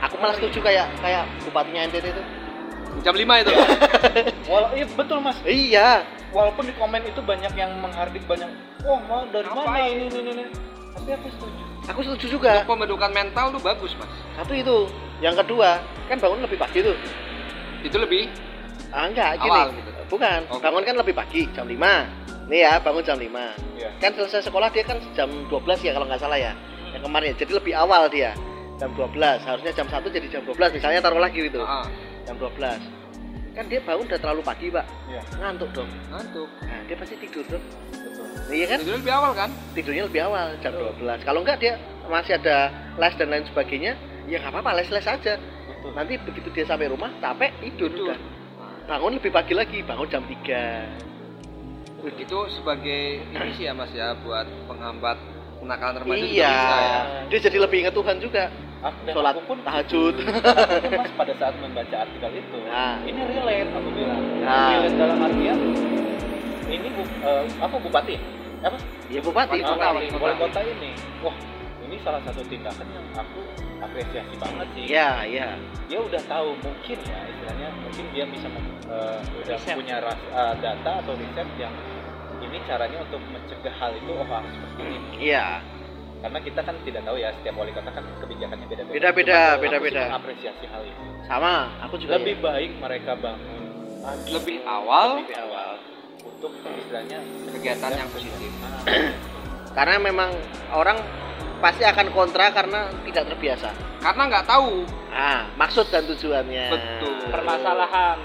Aku 0.00 0.14
malah 0.16 0.34
setuju 0.34 0.58
kayak 0.62 0.86
kayak 0.98 1.24
bupatinya 1.42 1.80
NTT 1.86 2.06
itu. 2.08 2.22
Jam 3.00 3.14
5 3.14 3.42
itu. 3.42 3.52
Walau 4.50 4.70
iya 4.72 4.86
betul 4.88 5.18
mas 5.20 5.38
Iya. 5.42 6.02
walaupun 6.28 6.64
di 6.64 6.74
komen 6.74 7.02
itu 7.02 7.20
banyak 7.20 7.52
yang 7.54 7.72
menghardik 7.80 8.20
banyak 8.22 8.52
oh 8.84 9.00
mau 9.02 9.24
dari 9.26 9.48
mana 9.48 9.64
Ngapain? 9.64 9.96
ini 9.96 10.06
ini 10.12 10.30
ini 10.30 10.44
tapi 10.92 11.10
aku 11.14 11.28
setuju 11.32 11.62
Aku 11.88 12.00
setuju 12.04 12.26
juga. 12.36 12.52
Untuk 12.52 12.68
pembentukan 12.68 13.08
mental 13.08 13.48
tuh 13.48 13.62
bagus, 13.64 13.96
Mas. 13.96 14.12
Satu 14.36 14.52
itu. 14.52 14.76
Yang 15.24 15.40
kedua, 15.40 15.80
kan 16.04 16.20
bangun 16.20 16.44
lebih 16.44 16.60
pagi 16.60 16.84
tuh. 16.84 16.92
Itu 17.80 17.96
lebih 17.96 18.28
Ah 18.92 19.08
enggak, 19.08 19.40
gini. 19.40 19.48
Awal 19.48 19.72
gitu. 19.72 19.90
Bukan, 20.08 20.40
Oh. 20.52 20.60
bangun 20.60 20.84
kan 20.84 21.00
lebih 21.00 21.16
pagi, 21.16 21.48
jam 21.48 21.64
5. 21.64 22.04
Nih 22.48 22.64
ya, 22.64 22.80
bangun 22.80 23.04
jam 23.04 23.20
5. 23.20 23.28
Iya. 23.76 23.88
Kan 24.00 24.10
selesai 24.16 24.48
sekolah 24.48 24.72
dia 24.72 24.80
kan 24.80 24.96
jam 25.12 25.28
12 25.52 25.84
ya 25.84 25.92
kalau 25.92 26.08
nggak 26.08 26.20
salah 26.20 26.40
ya. 26.40 26.52
Yang 26.96 27.02
kemarin, 27.04 27.32
jadi 27.36 27.52
lebih 27.60 27.74
awal 27.76 28.08
dia. 28.08 28.32
Jam 28.80 28.90
12, 28.96 29.44
harusnya 29.44 29.72
jam 29.76 29.84
1 29.84 30.08
jadi 30.08 30.26
jam 30.32 30.42
12 30.48 30.72
misalnya 30.72 31.04
taruh 31.04 31.20
lagi 31.20 31.44
gitu. 31.44 31.60
Ah, 31.60 31.84
Jam 32.24 32.40
12. 32.40 32.80
Kan 33.52 33.64
dia 33.68 33.82
bangun 33.84 34.06
udah 34.08 34.20
terlalu 34.22 34.42
pagi, 34.46 34.72
Pak. 34.72 34.86
Iya. 35.12 35.20
Ngantuk 35.44 35.70
dong. 35.76 35.90
ngantuk. 36.08 36.48
Nah, 36.64 36.80
dia 36.88 36.96
pasti 36.96 37.14
tidur 37.20 37.44
dong. 37.50 37.64
betul 37.90 38.26
Iya 38.48 38.66
kan? 38.70 38.78
Tidurnya 38.80 39.00
lebih 39.02 39.12
awal 39.12 39.32
kan? 39.36 39.50
Tidurnya 39.76 40.04
lebih 40.08 40.20
awal 40.24 40.46
jam 40.64 40.72
12. 40.72 41.20
Kalau 41.26 41.40
enggak 41.44 41.58
dia 41.60 41.72
masih 42.08 42.32
ada 42.40 42.72
les 42.96 43.14
dan 43.18 43.28
lain 43.28 43.44
sebagainya, 43.44 43.92
ya 44.24 44.40
nggak 44.40 44.52
apa-apa 44.56 44.80
les-les 44.80 45.04
aja. 45.04 45.34
Betul. 45.36 45.90
Nanti 45.92 46.14
begitu 46.16 46.48
dia 46.54 46.64
sampai 46.64 46.88
rumah 46.88 47.12
capek 47.20 47.52
tidur 47.60 47.92
Tidur. 47.92 48.14
udah. 48.14 48.18
Bangun 48.88 49.20
lebih 49.20 49.32
pagi 49.34 49.52
lagi, 49.52 49.84
bangun 49.84 50.08
jam 50.08 50.22
3. 50.24 51.17
Itu 51.98 52.38
sebagai 52.48 53.02
ini 53.24 53.48
sih 53.52 53.66
ya 53.66 53.74
Mas 53.74 53.90
ya 53.90 54.14
buat 54.16 54.46
penghambat 54.64 55.18
kenakalan 55.58 55.98
remaja 55.98 56.22
juga 56.22 56.30
Iya. 56.30 56.54
bisa 56.54 56.76
ya. 56.78 56.98
Dia 57.26 57.38
jadi 57.42 57.58
lebih 57.58 57.76
ingat 57.82 57.94
Tuhan 57.94 58.16
juga. 58.18 58.44
Ah, 58.78 58.94
dan 59.02 59.10
Sholat 59.10 59.34
aku 59.34 59.42
pun 59.44 59.58
tahajud. 59.60 60.14
aku 60.22 60.78
pun 60.78 60.92
mas 60.94 61.12
pada 61.12 61.32
saat 61.34 61.54
membaca 61.58 61.96
artikel 61.98 62.30
itu 62.32 62.58
Nah. 62.62 62.94
ini 63.02 63.20
relate 63.26 63.70
aku 63.74 63.88
bilang 63.90 64.22
Nah. 64.38 64.70
relate 64.72 64.94
dalam 64.94 65.18
artian 65.18 65.58
ini 66.68 66.86
bu, 66.88 67.02
eh, 67.02 67.44
apa 67.58 67.76
bupati 67.76 68.14
apa 68.60 68.76
Ya 69.08 69.18
bupati, 69.18 69.58
Ah, 69.58 69.74
bupati. 69.74 69.96
wali 69.98 70.06
wali 70.14 70.34
kota 70.38 70.60
ini 70.62 70.90
wah 71.18 71.34
ini 71.88 71.96
salah 71.98 72.20
satu 72.20 72.44
tindakan 72.44 72.84
yang 72.86 73.06
aku 73.14 73.40
apresiasi 73.80 74.34
banget 74.36 74.66
sih 74.72 74.84
Iya, 74.86 75.10
iya. 75.24 75.48
dia 75.88 75.98
udah 75.98 76.22
tahu 76.24 76.52
mungkin 76.58 76.98
ya 77.00 77.18
istilahnya 77.26 77.68
mungkin 77.78 78.04
dia 78.12 78.24
bisa 78.26 78.46
eh, 78.86 79.18
udah 79.40 79.56
Riset. 79.56 79.74
punya 79.74 79.96
ras, 79.98 80.20
eh, 80.20 80.54
data 80.58 80.90
atau 81.00 81.12
riset 81.14 81.48
yang 81.56 81.74
ini 82.38 82.56
caranya 82.62 82.98
untuk 83.00 83.20
mencegah 83.24 83.74
hal 83.74 83.90
itu 83.94 84.10
oh 84.10 84.22
harus 84.22 84.52
seperti 84.52 84.82
ini 84.86 85.08
Iya. 85.26 85.46
karena 86.18 86.38
kita 86.40 86.60
kan 86.60 86.74
tidak 86.82 87.02
tahu 87.02 87.16
ya 87.16 87.30
setiap 87.32 87.54
wali 87.56 87.70
kota 87.70 87.90
kan 87.90 88.04
kebijakannya 88.18 88.66
beda-beda 88.66 88.94
Beda-beda, 88.94 89.40
beda-beda. 89.56 90.02
mengapresiasi 90.08 90.64
hal 90.66 90.82
itu 90.82 91.02
Sama, 91.24 91.54
aku 91.80 91.94
juga. 91.96 92.18
lebih 92.18 92.36
ya. 92.36 92.42
baik 92.44 92.70
mereka 92.76 93.12
bangun 93.14 93.62
pagi 93.98 94.30
Lebih 94.30 94.58
awal 94.62 95.08
lebih 95.18 95.38
awal 95.40 95.70
untuk 96.20 96.52
istilahnya 96.54 97.18
kegiatan 97.50 97.90
yang 97.92 98.08
positif. 98.10 98.50
Karena 99.76 99.96
memang 99.96 100.30
orang 100.70 100.98
pasti 101.58 101.82
akan 101.82 102.06
kontra 102.10 102.50
karena 102.50 102.86
tidak 103.04 103.24
terbiasa. 103.28 103.68
Karena 103.98 104.22
nggak 104.26 104.46
tahu. 104.46 104.86
Ah, 105.08 105.46
maksud 105.54 105.86
dan 105.88 106.06
tujuannya. 106.06 106.64
Betul. 106.70 107.14
permasalahan 107.28 108.18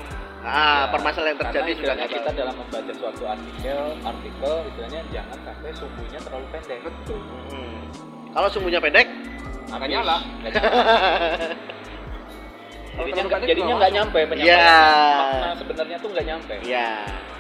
Ah, 0.43 0.86
Ya, 0.86 0.91
permasalahan 0.91 1.30
yang 1.30 1.39
karena 1.39 1.52
terjadi 1.56 1.72
juga 1.74 1.91
nggak 1.96 2.10
kita 2.10 2.22
tahu. 2.26 2.36
dalam 2.36 2.56
membaca 2.60 2.91
suatu 2.93 3.24
artikel 3.26 3.80
artikel 4.04 4.54
istilahnya 4.67 5.02
jangan 5.10 5.38
sampai 5.39 5.72
sumbunya 5.72 6.19
terlalu 6.19 6.46
pendek 6.52 6.80
Betul. 6.84 7.19
Hmm. 7.48 7.82
Kalau 8.30 8.48
sumbunya 8.52 8.80
pendek, 8.80 9.08
Nggak 9.72 9.89
nyala. 9.89 10.17
Jadinya 12.93 13.24
nggak 13.26 13.39
jadinya 13.41 13.76
nyampe 13.89 14.19
penyampaian 14.22 14.60
Ya. 14.62 14.78
makna 15.17 15.50
sebenarnya 15.58 15.98
tuh 15.98 16.10
nggak 16.13 16.26
nyampe 16.30 16.54
ya 16.62 16.89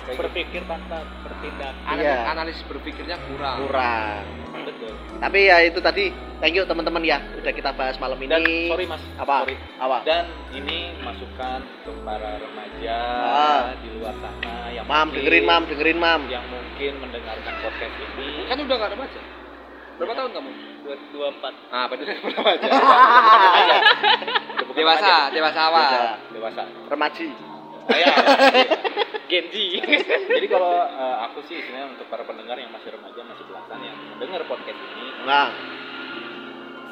Kayak 0.03 0.09
gitu. 0.09 0.21
berpikir 0.21 0.61
tanpa 0.63 0.97
bertindak 1.21 1.73
Analisis, 1.81 2.03
Iya. 2.05 2.27
analisis 2.27 2.63
berpikirnya 2.65 3.17
kurang. 3.25 3.57
kurang. 3.61 4.23
betul 4.63 4.93
Tapi 5.17 5.39
ya 5.43 5.57
itu 5.59 5.79
tadi, 5.79 6.05
thank 6.37 6.53
you 6.53 6.63
teman-teman 6.63 6.99
ya, 7.01 7.19
udah 7.33 7.51
kita 7.51 7.71
bahas 7.71 7.95
malam 7.97 8.15
ini. 8.17 8.29
dan 8.29 8.43
sorry 8.67 8.85
mas 8.85 9.03
Apa? 9.15 9.43
sorry 9.43 9.55
Apa? 9.75 9.97
dan 10.03 10.23
ini 10.51 10.77
masukan 10.99 11.59
untuk 11.63 11.95
para 12.01 12.35
remaja 12.37 12.97
Ah. 13.25 13.61
di 13.77 13.89
luar 13.93 14.15
sana 14.17 14.69
yang 14.69 14.83
Mam, 14.83 14.95
mungkin- 15.05 15.15
dengerin 15.17 15.43
mam, 15.43 15.61
dengerin 15.65 15.97
mam. 15.97 16.21
yang 16.27 16.45
mungkin 16.45 16.91
mendengarkan 16.99 17.53
podcast 17.59 17.95
ini 18.13 18.29
Kan 18.45 18.57
udah 18.57 18.75
nggak 18.77 18.91
remaja. 18.93 19.21
Berapa 19.93 20.13
tahun 20.15 20.31
kamu? 20.33 20.51
dua 20.83 20.95
dua 21.11 21.27
empat 21.29 21.53
Ah, 21.69 21.85
berarti 21.85 22.03
remaja. 22.03 22.67
Udah 24.53 24.65
bukan 24.65 24.75
dewasa, 24.75 25.05
remaja. 25.05 25.31
dewasa 25.31 25.59
awal. 25.61 25.89
Dewasa 26.29 26.63
Remaji. 26.89 27.27
saya 27.89 28.07
Genji 29.25 29.81
jadi 30.29 30.45
kalau 30.45 30.71
eh, 30.83 31.17
aku 31.23 31.41
sih 31.43 31.57
istilahnya 31.57 31.91
untuk 31.91 32.07
para 32.07 32.21
pendengar 32.21 32.55
yang 32.55 32.69
masih 32.69 32.91
remaja 32.91 33.19
masih 33.23 33.43
belasan 33.45 33.79
yang 33.81 33.97
mendengar 34.09 34.41
podcast 34.45 34.77
ini 34.77 35.07
Nah, 35.23 35.47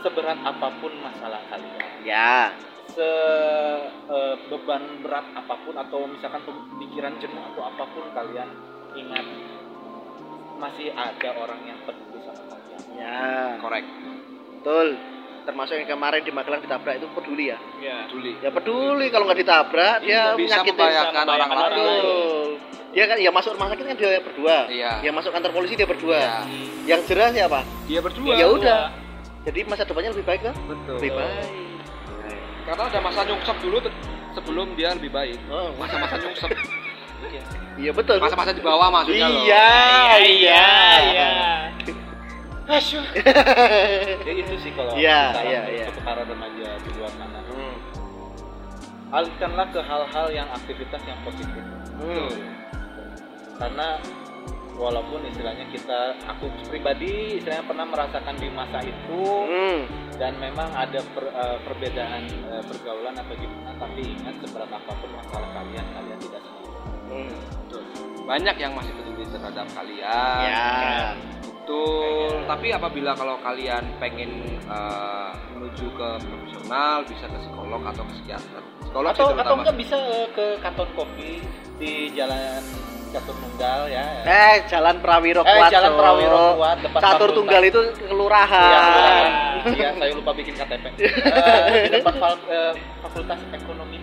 seberat 0.01 0.39
apa 0.41 0.67
pun 0.79 0.93
masalah 0.97 1.41
kalian 1.45 1.85
ya. 2.01 2.55
se 2.87 3.09
eh, 4.07 4.35
beban 4.47 4.83
berat 4.99 5.27
apa 5.31 5.55
pun 5.61 5.75
atau 5.75 6.03
misalkan 6.05 6.41
pemikiran 6.43 7.15
jenuh 7.17 7.43
atau 7.45 7.61
apa 7.63 7.83
pun 7.87 8.03
kalian 8.11 8.49
ingat 8.93 9.25
masih 10.57 10.91
ada 10.91 11.29
orang 11.35 11.61
yang 11.63 11.79
peduli 11.83 12.19
sama 12.21 12.43
kalian 12.47 12.81
Ya, 12.91 13.55
Korek. 13.57 13.85
betul. 14.53 14.87
Termasuk 15.41 15.73
yang 15.73 15.89
kemarin 15.89 16.21
di 16.21 16.29
Magelang 16.29 16.61
ditabrak 16.61 17.01
itu 17.01 17.07
peduli 17.17 17.49
ya. 17.49 17.57
ya 17.81 18.05
Peduli. 18.05 18.31
Ya 18.45 18.49
peduli 18.53 19.05
kalau 19.09 19.25
nggak 19.25 19.39
ditabrak 19.41 19.95
dia 20.05 20.37
bisa 20.37 20.61
menyakiti 20.61 20.71
membahayakan 20.77 21.25
orang 21.25 21.49
lain. 21.49 21.61
Betul. 21.65 22.45
Dia 22.91 23.05
kan 23.07 23.17
ya 23.17 23.31
masuk 23.31 23.51
rumah 23.57 23.67
sakit 23.73 23.85
kan 23.87 23.95
dia 23.97 24.19
berdua. 24.21 24.57
Iya. 24.69 24.91
Yang 25.01 25.15
masuk 25.17 25.31
kantor 25.33 25.51
polisi 25.55 25.73
dia 25.73 25.87
berdua. 25.89 26.19
Iya. 26.19 26.37
Yang 26.85 27.01
jerah 27.09 27.29
siapa? 27.33 27.59
Dia 27.89 27.99
berdua. 28.05 28.33
Ya 28.37 28.47
udah. 28.51 28.81
Jadi 29.41 29.59
masa 29.65 29.81
depannya 29.81 30.13
lebih 30.13 30.25
baik 30.29 30.41
kan? 30.45 30.55
Betul. 30.69 30.95
Lebih 31.01 31.11
baik. 31.17 31.49
Karena 32.61 32.83
ada 32.93 32.99
masa 33.01 33.19
nyungsep 33.25 33.57
dulu 33.57 33.77
sebelum 34.37 34.67
dia 34.77 34.93
lebih 34.93 35.09
baik. 35.09 35.41
Oh, 35.49 35.73
Masa-masa 35.81 36.21
nyungsep. 36.21 36.49
iya 37.81 37.89
betul. 37.89 38.21
Masa-masa 38.21 38.53
di 38.53 38.61
bawah 38.61 38.93
maksudnya 38.93 39.25
loh. 39.25 39.41
Iya, 39.41 39.73
iya, 40.21 40.65
iya 41.01 41.31
Asyuh. 42.63 43.03
ya 44.27 44.31
itu 44.31 44.53
sih 44.59 44.71
kalau 44.71 44.93
Iya, 44.93 45.33
saran 45.33 45.45
iya, 45.45 45.61
untuk 45.65 45.95
iya. 45.97 46.05
para 46.05 46.21
remaja 46.23 46.67
di 46.77 46.89
luar 46.93 47.11
sana 47.11 47.39
Hmm. 47.41 47.75
alihkanlah 49.11 49.67
ke 49.69 49.79
hal-hal 49.81 50.27
yang 50.29 50.47
aktivitas 50.49 51.01
yang 51.03 51.19
positif 51.21 51.63
Hmm. 51.97 52.31
karena 53.57 53.99
walaupun 54.73 55.19
istilahnya 55.25 55.67
kita 55.67 56.15
aku 56.25 56.47
pribadi 56.65 57.37
istilahnya 57.37 57.65
pernah 57.65 57.85
merasakan 57.85 58.35
di 58.35 58.47
masa 58.49 58.79
itu 58.81 59.21
Hmm. 59.43 59.79
dan 60.15 60.33
memang 60.37 60.71
ada 60.71 61.03
per- 61.11 61.27
eh, 61.29 61.57
perbedaan 61.61 62.23
eh, 62.47 62.63
pergaulan 62.63 63.13
atau 63.13 63.35
gimana 63.35 63.75
tapi 63.75 64.01
ingat 64.15 64.35
seberat 64.39 64.69
apa 64.69 64.91
pun 64.95 65.09
masalah 65.11 65.49
kalian 65.51 65.85
kalian 65.91 66.19
tidak 66.19 66.41
sendiri 66.41 66.69
Hmm. 67.11 67.35
Banyak 68.21 68.55
yang 68.55 68.71
masih 68.71 68.93
peduli 68.93 69.27
terhadap 69.27 69.67
kalian. 69.67 70.39
Ya. 70.39 71.11
Betul. 71.71 72.43
Tapi 72.43 72.67
apabila 72.69 73.11
kalau 73.15 73.39
kalian 73.39 73.83
pengen 73.95 74.31
eh, 74.59 75.31
menuju 75.55 75.87
ke 75.89 76.09
profesional, 76.19 77.07
bisa 77.07 77.25
ke 77.25 77.37
psikolog 77.39 77.79
atau 77.81 78.03
ke 78.03 78.13
psikiater. 78.13 78.61
Psikolog 78.81 79.09
atau 79.09 79.25
atau 79.33 79.55
enggak 79.55 79.77
bisa 79.79 79.95
eh, 79.95 80.27
ke 80.29 80.45
kantor 80.59 80.87
kopi 80.93 81.39
di 81.79 82.11
jalan 82.11 82.59
Catur 83.11 83.35
Tunggal 83.35 83.91
ya 83.91 84.03
Eh, 84.23 84.63
Jalan 84.67 85.03
Prawiro 85.03 85.43
eh 85.43 85.51
Kuat. 85.53 85.67
jalan 85.69 85.91
Cok. 85.91 85.99
Prawiro 85.99 86.45
Kuat 86.55 86.77
depan 86.79 86.99
Catur 86.99 87.11
fakultas. 87.11 87.35
Tunggal 87.35 87.61
itu 87.65 87.79
kelurahan. 88.01 88.63
Iya. 88.63 88.83
Iya, 89.61 89.89
saya 89.93 90.11
lupa 90.11 90.31
bikin 90.33 90.53
KTP. 90.55 90.85
Eh, 90.97 91.67
di 91.85 91.89
depan 91.93 92.15
fal- 92.17 92.47
eh, 92.47 92.71
Fakultas 92.99 93.39
Ekonomi. 93.53 93.99
Ya. 93.99 94.00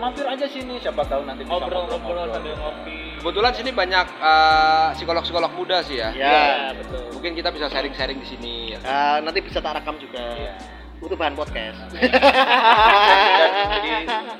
Mampir 0.00 0.24
aja 0.24 0.46
sini, 0.48 0.80
siapa 0.80 1.04
tahu 1.04 1.28
nanti 1.28 1.44
bisa 1.44 1.60
ngobrol-ngobrol 1.60 2.32
sambil 2.32 2.56
ngopi 2.56 3.20
Kebetulan 3.20 3.52
sini 3.52 3.70
banyak 3.76 4.06
eh, 4.16 4.88
psikolog-psikolog 4.96 5.52
muda 5.52 5.84
sih 5.84 6.00
ya. 6.00 6.08
Ya. 6.16 6.72
betul 6.72 7.04
Mungkin 7.12 7.36
kita 7.36 7.52
bisa 7.52 7.68
sharing-sharing 7.68 8.16
di 8.16 8.28
sini. 8.32 8.54
Ya. 8.72 8.80
Eh, 8.80 9.16
nanti 9.20 9.44
bisa 9.44 9.60
tak 9.60 9.76
rekam 9.76 10.00
juga. 10.00 10.24
Iya. 10.40 10.56
Butuh 11.04 11.16
bahan 11.20 11.36
podcast. 11.36 11.84
Dan 11.92 13.50
jadi 13.76 13.92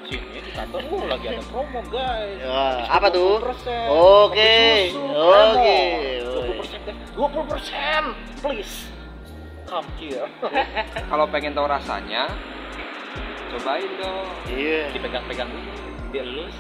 sini 0.08 0.40
di 0.40 0.52
kantor, 0.56 0.80
oh 0.92 1.04
lagi 1.08 1.26
ada 1.28 1.44
promo 1.52 1.80
guys. 1.92 2.40
Ya, 2.40 2.64
apa 2.88 3.08
tuh? 3.12 3.36
20%. 3.44 3.68
Oke, 3.92 4.56
oke. 4.96 5.76
promo. 6.32 6.56
20% 6.56 6.88
guys. 6.88 7.08
20% 7.16 8.40
please. 8.40 8.74
Come 9.68 9.88
here. 10.00 10.24
Kalau 11.08 11.28
pengen 11.28 11.52
tahu 11.52 11.68
rasanya, 11.68 12.32
cobain 13.56 13.90
dong. 13.98 14.26
Iya. 14.50 14.82
Dipegang-pegang 14.94 15.48
dulu, 15.50 15.70
dielus, 16.14 16.56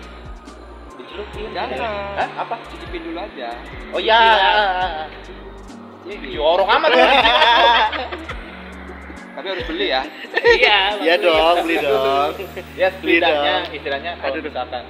dicelukin. 0.98 1.50
Jangan. 1.54 1.78
Hah? 2.18 2.28
Apa? 2.46 2.54
Cicipin 2.70 3.02
dulu 3.06 3.18
aja. 3.18 3.50
Oh 3.94 4.00
ya. 4.02 4.20
Iya, 6.06 6.40
orang 6.40 6.68
amat 6.80 6.88
tuh. 6.90 7.00
Tapi 9.40 9.46
harus 9.56 9.64
beli 9.72 9.86
ya. 9.88 10.02
iya 10.58 10.80
Iya 11.06 11.14
dong, 11.16 11.64
beli 11.64 11.80
dong. 11.80 12.34
ya 12.76 12.92
setidaknya 12.92 13.54
istilahnya 13.72 14.12
kalau 14.20 14.36
Aduh. 14.36 14.44
misalkan 14.44 14.84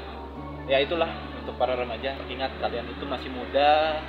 ya 0.66 0.78
itulah 0.82 1.10
untuk 1.38 1.54
para 1.54 1.78
remaja 1.78 2.18
ingat 2.26 2.50
kalian 2.58 2.86
itu 2.90 3.04
masih 3.06 3.30
muda 3.30 4.00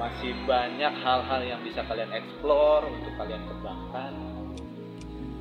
masih 0.00 0.32
banyak 0.48 0.92
hal-hal 1.04 1.40
yang 1.44 1.60
bisa 1.60 1.84
kalian 1.84 2.08
explore 2.16 2.88
untuk 2.88 3.12
kalian 3.20 3.44
kembangkan 3.44 4.12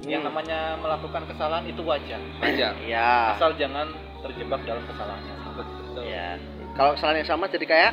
yang 0.01 0.21
Hmm. 0.21 0.29
namanya 0.29 0.77
melakukan 0.77 1.25
kesalahan 1.25 1.65
itu 1.65 1.81
wajar 1.81 2.21
Aja. 2.39 2.73
Ya. 2.79 3.33
asal 3.33 3.53
jangan 3.53 3.89
terjebak 4.21 4.61
dalam 4.63 4.81
kesalahannya 4.85 5.33
betul 5.53 6.01
Ya. 6.01 6.37
Kalau 6.71 6.93
kesalahan 6.93 7.19
yang 7.19 7.27
sama 7.27 7.45
jadi 7.45 7.65
kayak 7.65 7.91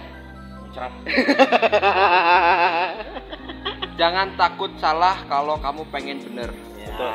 Mencerap. 0.62 0.92
Jangan 3.96 4.36
takut 4.36 4.68
salah 4.76 5.24
kalau 5.24 5.56
kamu 5.56 5.82
pengen 5.88 6.20
bener. 6.20 6.52
ya. 6.76 6.86
Betul. 6.86 7.12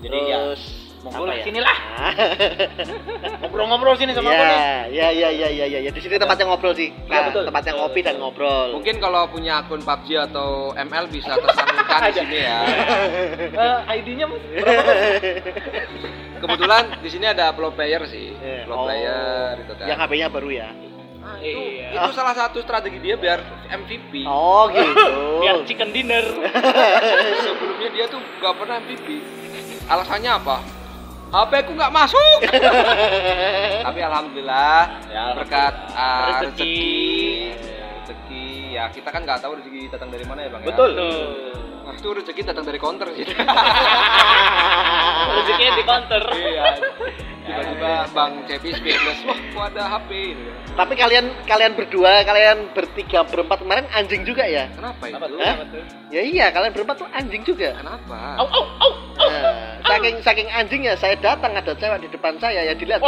jadi 0.00 0.18
ya 0.24 0.36
Terus 0.48 0.62
monggo 1.00 1.24
lah 1.24 1.36
ya? 1.36 1.44
sinilah 1.44 1.76
Nah, 3.20 3.36
ngobrol-ngobrol 3.40 3.94
sini 3.94 4.12
sama 4.12 4.30
aku 4.30 4.42
nih. 4.42 4.60
Iya, 4.90 5.08
iya, 5.10 5.28
iya, 5.30 5.48
iya, 5.48 5.66
iya, 5.66 5.78
ya. 5.80 5.90
Di 5.90 6.00
sini 6.00 6.16
tempatnya 6.16 6.46
ngobrol 6.46 6.72
sih. 6.72 6.88
Iya, 6.90 7.08
Nah, 7.10 7.22
betul. 7.28 7.42
Tempatnya 7.44 7.72
Betul, 7.72 7.82
ngopi 7.84 8.00
dan 8.00 8.14
betul. 8.14 8.22
ngobrol. 8.22 8.68
Mungkin 8.74 8.94
kalau 8.98 9.22
punya 9.28 9.52
akun 9.58 9.80
PUBG 9.80 10.08
atau 10.22 10.48
ML 10.72 11.04
bisa 11.08 11.32
tersalurkan 11.34 12.00
di 12.02 12.12
sini 12.14 12.38
ya. 12.38 12.58
Eh, 13.60 13.78
ID-nya 13.94 14.24
Mas 14.26 14.40
berapa? 14.42 14.80
Mas? 14.82 14.98
Kebetulan 16.40 16.84
di 16.98 17.08
sini 17.08 17.26
ada 17.26 17.52
pro 17.52 17.68
player 17.70 18.02
sih. 18.06 18.32
Iya. 18.34 18.64
Pro 18.64 18.76
player 18.84 19.52
itu 19.58 19.72
kan. 19.74 19.86
Yang 19.86 19.98
HP-nya 20.00 20.26
baru 20.28 20.48
ya. 20.50 20.68
Ah, 21.20 21.36
itu, 21.36 21.60
Iya. 21.60 21.88
itu 22.00 22.10
salah 22.12 22.32
satu 22.32 22.58
strategi 22.58 22.98
dia 22.98 23.14
biar 23.14 23.44
MVP. 23.68 24.24
Oh, 24.24 24.72
gitu. 24.72 25.12
Biar 25.38 25.56
chicken 25.68 25.92
dinner. 25.92 26.24
Sebelumnya 27.38 27.88
dia 27.90 28.04
tuh 28.06 28.18
nggak 28.18 28.54
pernah 28.56 28.80
MVP. 28.80 29.08
Alasannya 29.84 30.32
apa? 30.32 30.56
HP 31.30 31.52
ku 31.62 31.70
nggak 31.72 31.90
masuk. 31.90 32.38
Tapi 33.86 33.98
alhamdulillah 34.00 34.78
Ya, 35.06 35.22
berkat 35.32 35.72
ah, 35.92 36.42
Rezeki. 36.42 36.50
rezeki, 36.50 36.78
rezeki 37.96 38.44
ya 38.72 38.84
kita 38.88 39.08
kan 39.08 39.20
nggak 39.22 39.38
tahu 39.38 39.52
rezeki 39.56 39.80
datang 39.88 40.08
dari 40.10 40.24
mana 40.24 40.40
ya 40.42 40.48
bang. 40.50 40.60
ya? 40.60 40.66
Betul. 40.68 40.88
Tuh. 40.92 41.20
Nah, 41.80 41.92
itu 41.92 42.08
rezeki 42.12 42.40
datang 42.44 42.64
dari 42.64 42.76
counter 42.76 43.06
sih. 43.14 43.24
Rezekinya 45.30 45.72
di 45.72 45.84
counter. 45.84 46.22
iya. 46.34 46.64
Tiba-tiba 47.40 47.90
Bang 48.12 48.32
Cepi 48.46 48.70
speechless, 48.70 49.20
wah 49.26 49.34
kok 49.34 49.64
ada 49.74 49.82
HP 49.90 50.10
gitu. 50.30 50.42
Tapi 50.70 50.92
kalian 50.94 51.26
kalian 51.44 51.72
berdua, 51.74 52.22
kalian 52.22 52.70
bertiga 52.70 53.26
berempat 53.26 53.58
kemarin 53.58 53.86
anjing 53.90 54.22
juga 54.22 54.46
ya? 54.46 54.70
Kenapa 54.70 55.02
Apa 55.02 55.26
itu? 55.26 55.26
tuh? 55.26 55.38
Hah? 55.42 55.54
Apa 55.58 55.64
tuh? 55.66 55.82
Ya 56.14 56.22
iya, 56.22 56.46
kalian 56.50 56.70
berempat 56.70 56.94
tuh 57.02 57.08
anjing 57.10 57.42
juga. 57.42 57.74
Kenapa? 57.74 58.38
Au 58.38 58.46
au 58.46 58.64
au. 58.78 58.90
Saking 59.90 60.16
saking 60.22 60.48
anjingnya 60.48 60.94
saya 60.94 61.16
datang 61.16 61.52
ada 61.52 61.72
cewek 61.72 61.98
di 62.00 62.08
depan 62.08 62.38
saya 62.38 62.62
ya 62.62 62.72
dilihat. 62.72 63.02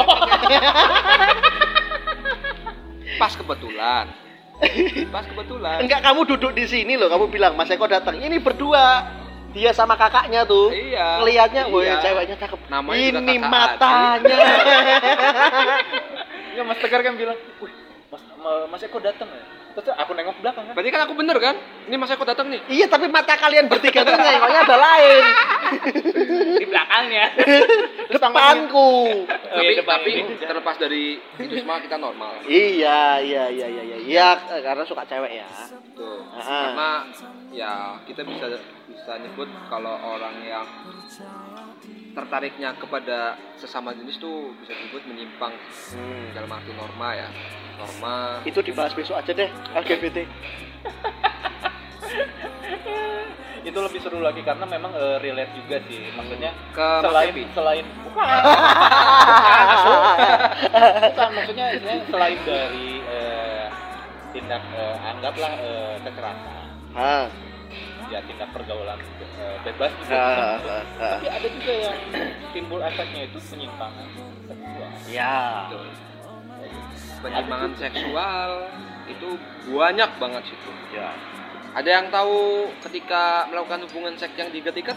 Pas 3.17 3.33
kebetulan. 3.33 4.07
Pas 5.09 5.25
kebetulan. 5.25 5.77
Enggak 5.81 6.01
kamu 6.03 6.21
duduk 6.27 6.53
di 6.53 6.67
sini 6.67 6.95
loh, 6.95 7.07
kamu 7.07 7.27
bilang 7.29 7.55
Mas 7.55 7.71
Eko 7.71 7.87
datang. 7.87 8.17
Ini 8.17 8.39
berdua. 8.39 9.19
Dia 9.53 9.69
sama 9.71 10.01
kakaknya 10.01 10.49
tuh. 10.49 10.73
Iya. 10.73 11.21
Ngelihatnya, 11.21 11.63
woi 11.69 11.85
Iya. 11.85 12.01
ceweknya 12.01 12.37
cakep. 12.41 12.57
Namanya 12.73 13.21
Ini 13.21 13.37
matanya. 13.37 14.37
Enggak 16.53 16.65
Mas 16.65 16.79
Tegar 16.81 17.01
kan 17.01 17.15
bilang, 17.15 17.37
"Wih, 17.61 17.73
Mas 18.09 18.23
Ma- 18.35 18.67
Mas 18.67 18.81
Eko 18.81 18.97
datang 18.97 19.29
ya." 19.29 19.45
Terus 19.73 19.97
aku 19.97 20.13
nengok 20.13 20.35
ke 20.37 20.43
belakang 20.45 20.65
kan. 20.69 20.75
Berarti 20.77 20.91
kan 20.93 21.01
aku 21.09 21.15
bener 21.17 21.37
kan? 21.41 21.55
Ini 21.89 21.97
Mas 21.97 22.13
Eko 22.13 22.25
datang 22.29 22.47
nih. 22.53 22.61
iya, 22.69 22.87
tapi 22.87 23.09
mata 23.09 23.35
kalian 23.41 23.67
bertiga 23.73 24.05
tuh 24.05 24.13
nengoknya 24.13 24.61
ada 24.69 24.77
lain. 24.77 25.25
Di 26.61 26.67
belakangnya. 26.69 27.27
Depanku. 28.13 28.93
Oh, 29.25 29.25
tapi 29.29 29.73
iya, 29.73 29.81
depan 29.81 29.99
tapi 30.05 30.11
ini. 30.13 30.35
terlepas 30.37 30.77
dari 30.77 31.05
itu 31.17 31.55
semua 31.65 31.81
kita 31.81 31.97
normal. 31.97 32.45
Iya, 32.45 33.25
iya, 33.25 33.45
iya, 33.49 33.67
iya, 33.69 33.83
iya. 33.83 33.97
Iya, 34.05 34.29
karena 34.61 34.85
suka 34.85 35.09
cewek 35.09 35.33
ya. 35.41 35.49
Tuh. 35.97 36.21
Ah. 36.37 36.45
Karena 36.69 36.91
ya 37.53 37.73
kita 38.05 38.23
bisa 38.29 38.47
bisa 38.89 39.13
nyebut 39.19 39.49
kalau 39.73 39.97
orang 40.05 40.37
yang 40.45 40.67
tertariknya 42.13 42.77
kepada 42.77 43.19
sesama 43.57 43.93
jenis 43.93 44.17
tuh 44.17 44.53
bisa 44.61 44.73
disebut 44.73 45.03
menyimpang 45.07 45.53
Hmm. 45.91 46.33
dalam 46.33 46.51
arti 46.51 46.73
norma 46.73 47.09
ya. 47.15 47.29
Norma 47.75 48.45
Itu 48.45 48.61
dibahas 48.61 48.93
besok 48.93 49.17
aja 49.17 49.33
deh, 49.33 49.49
LGBT. 49.75 50.19
Itu 53.63 53.79
lebih 53.79 54.03
seru 54.03 54.19
lagi 54.19 54.43
karena 54.43 54.67
memang 54.67 54.91
eh, 54.91 55.19
relate 55.19 55.55
juga 55.55 55.79
sih. 55.87 56.11
Maksudnya 56.13 56.51
ke 56.73 56.83
Mas 56.83 57.05
selain 57.05 57.31
Epi. 57.31 57.43
selain 57.55 57.87
bukan 58.13 58.29
bukan 61.01 61.29
maksudnya 61.33 61.67
selain 62.05 62.39
dari 62.45 62.89
eh, 63.01 63.67
tindak 64.33 64.63
eh, 64.69 64.97
anggaplah 65.01 65.53
eh, 65.57 65.95
kekerasan. 66.03 66.67
Ya 68.13 68.21
tindak 68.29 68.53
pergaulan 68.53 69.01
eh, 69.41 69.57
bebas 69.65 69.91
juga 69.97 70.13
Ah, 70.13 70.29
ah, 70.29 70.61
ah. 70.61 70.85
tapi 71.17 71.27
ada 71.33 71.49
juga 71.49 71.73
yang 71.73 71.99
timbul 72.53 72.81
efeknya 72.85 73.23
itu 73.25 73.39
penyimpangan 73.41 74.07
seksual 74.45 74.91
Ya. 75.09 75.37
Penyimpangan 77.23 77.71
seksual 77.79 78.51
itu 79.09 79.29
banyak 79.73 80.11
banget 80.21 80.43
situ. 80.47 80.71
Ya. 80.93 81.11
Ada 81.73 81.89
yang 81.89 82.07
tahu 82.13 82.69
ketika 82.85 83.49
melakukan 83.49 83.89
hubungan 83.89 84.15
seks 84.21 84.37
yang 84.37 84.53
diikat-ikat? 84.53 84.95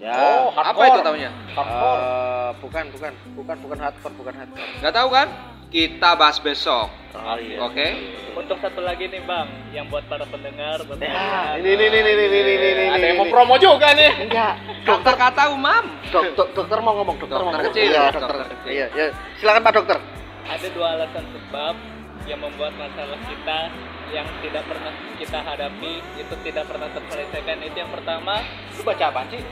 Ya. 0.00 0.14
Oh, 0.18 0.50
Apa 0.56 0.82
itu 0.88 1.00
taunya? 1.04 1.30
hardcore 1.54 2.00
Eh, 2.02 2.50
bukan, 2.58 2.84
bukan, 2.90 3.12
bukan, 3.38 3.56
bukan 3.62 3.78
hardcore, 3.78 4.14
bukan 4.18 4.34
hardcore. 4.34 4.70
Nggak 4.82 4.94
tahu 4.94 5.08
kan? 5.12 5.28
Kita 5.72 6.12
bahas 6.14 6.36
besok. 6.36 6.92
Oh 7.12 7.36
iya. 7.36 7.58
Oke? 7.58 7.86
Untuk 8.32 8.56
satu 8.58 8.80
lagi 8.80 9.06
nih 9.06 9.22
bang, 9.22 9.46
yang 9.70 9.86
buat 9.88 10.02
para 10.04 10.24
pendengar, 10.24 10.80
buat 10.82 10.96
Ya, 10.96 11.06
pendengar. 11.06 11.58
ini, 11.58 11.70
ini, 11.70 11.84
ini, 11.86 11.98
ini, 11.98 12.10
ini, 12.10 12.40
ini, 12.42 12.68
ini, 12.70 12.84
ada 12.90 13.02
yang 13.02 13.16
mau 13.18 13.22
ini. 13.22 13.30
promo 13.30 13.54
juga 13.56 13.86
nih 13.92 14.10
Enggak. 14.22 14.52
Dokter 14.82 15.14
kata 15.14 15.42
umam. 15.50 15.82
Dok, 16.08 16.24
dok, 16.34 16.48
dokter 16.54 16.78
mau 16.78 16.92
ngomong, 16.94 17.14
dokter, 17.18 17.34
mau 17.34 17.42
Dokter 17.46 17.54
ngomong. 17.54 17.70
kecil, 17.70 17.82
Iya, 17.86 17.98
dokter 18.06 18.20
dokter. 18.22 18.46
kecil. 18.50 18.70
Iya, 18.70 18.86
iya. 18.90 19.06
Silakan 19.36 19.62
Pak 19.62 19.72
Dokter. 19.74 19.96
Ada 20.42 20.66
dua 20.70 20.86
alasan 20.90 21.24
sebab 21.30 21.74
yang 22.22 22.38
membuat 22.38 22.72
masalah 22.74 23.18
kita 23.22 23.58
yang 24.10 24.26
tidak 24.40 24.62
pernah 24.64 24.92
kita 25.14 25.38
hadapi 25.40 25.92
itu 26.14 26.34
tidak 26.42 26.64
pernah 26.64 26.88
terselesaikan 26.90 27.56
itu 27.60 27.74
yang 27.74 27.90
pertama 27.90 28.38
lu 28.70 28.82
baca 28.82 29.04
apa 29.08 29.20
sih 29.26 29.40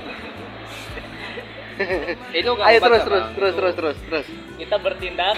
Itu 2.37 2.49
nggak 2.53 2.67
Ayo 2.67 2.79
terus, 2.79 3.03
terus, 3.03 3.25
terus, 3.33 3.55
terus, 3.75 3.97
terus. 4.03 4.27
kita 4.55 4.77
bertindak 4.77 5.35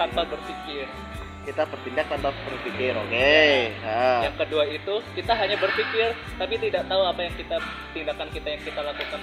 tanpa 0.00 0.24
berpikir 0.24 0.88
Kita 1.40 1.64
bertindak 1.64 2.04
tanpa 2.08 2.32
berpikir, 2.44 2.92
oke. 2.92 3.36
Ah. 3.80 4.20
yang 4.22 4.36
kedua 4.36 4.64
itu 4.66 4.94
kita 5.12 5.32
hanya 5.32 5.56
berpikir 5.56 6.12
tapi 6.36 6.56
tidak 6.56 6.84
tahu 6.84 7.00
apa 7.02 7.20
yang 7.20 7.34
kita 7.34 7.56
tindakan 7.92 8.28
kita 8.28 8.48
yang 8.50 8.62
kita 8.62 8.80
lakukan 8.80 9.20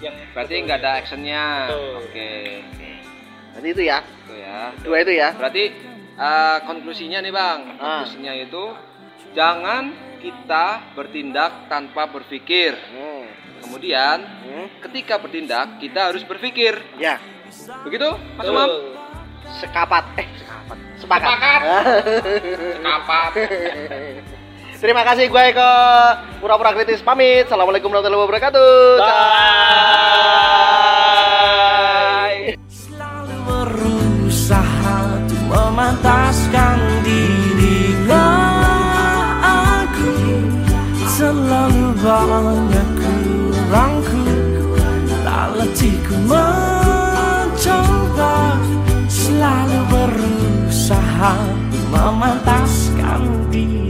yang 0.00 0.14
Berarti 0.32 0.54
nggak 0.64 0.78
ada 0.80 0.90
actionnya. 0.96 1.44
Oke. 2.00 2.64
Nanti 3.52 3.68
itu 3.68 3.82
ya, 3.84 3.98
Itu 4.00 4.34
ya. 4.34 4.58
dua 4.80 4.96
itu 4.98 5.12
ya. 5.12 5.28
Berarti 5.36 5.64
eh, 6.16 6.58
konklusinya 6.64 7.18
nih 7.20 7.32
bang, 7.32 7.60
Ah. 7.76 8.02
konklusinya 8.02 8.32
itu 8.34 8.64
jangan 9.30 9.82
kita 10.18 10.66
bertindak 10.92 11.68
tanpa 11.68 12.08
berpikir. 12.08 12.74
Hmm. 12.90 13.24
Kemudian 13.60 14.18
Hmm. 14.42 14.66
ketika 14.82 15.20
bertindak 15.20 15.78
kita 15.78 16.10
harus 16.10 16.24
berpikir. 16.24 16.80
Ya, 16.96 17.20
Begitu, 17.82 18.08
Mas. 18.34 18.46
Umam? 18.46 18.68
Sekapat. 19.58 20.04
Eh, 20.20 20.26
sekapat. 20.38 20.78
Sepakat. 21.00 21.60
Kapat. 22.86 23.30
Terima 24.80 25.04
kasih 25.04 25.28
gue 25.28 25.44
ke 25.52 25.70
pura-pura 26.40 26.72
kritis 26.72 27.04
pamit. 27.04 27.44
Assalamualaikum 27.44 27.92
warahmatullahi 27.92 28.24
wabarakatuh. 28.24 28.96
Bye. 28.96 29.20
selalu 32.72 33.36
berusaha 33.44 35.20
untuk 35.20 35.42
memantaskan 35.52 36.80
dirinya 37.04 38.28
aku 39.44 40.16
selalu 41.12 41.92
banyak 42.00 42.88
kurangku 42.96 44.24
tak 45.20 45.60
letihku 45.60 46.16
mencoba 46.24 46.79
berusaha 50.00 51.36
memantaskan 51.92 53.52
diri. 53.52 53.89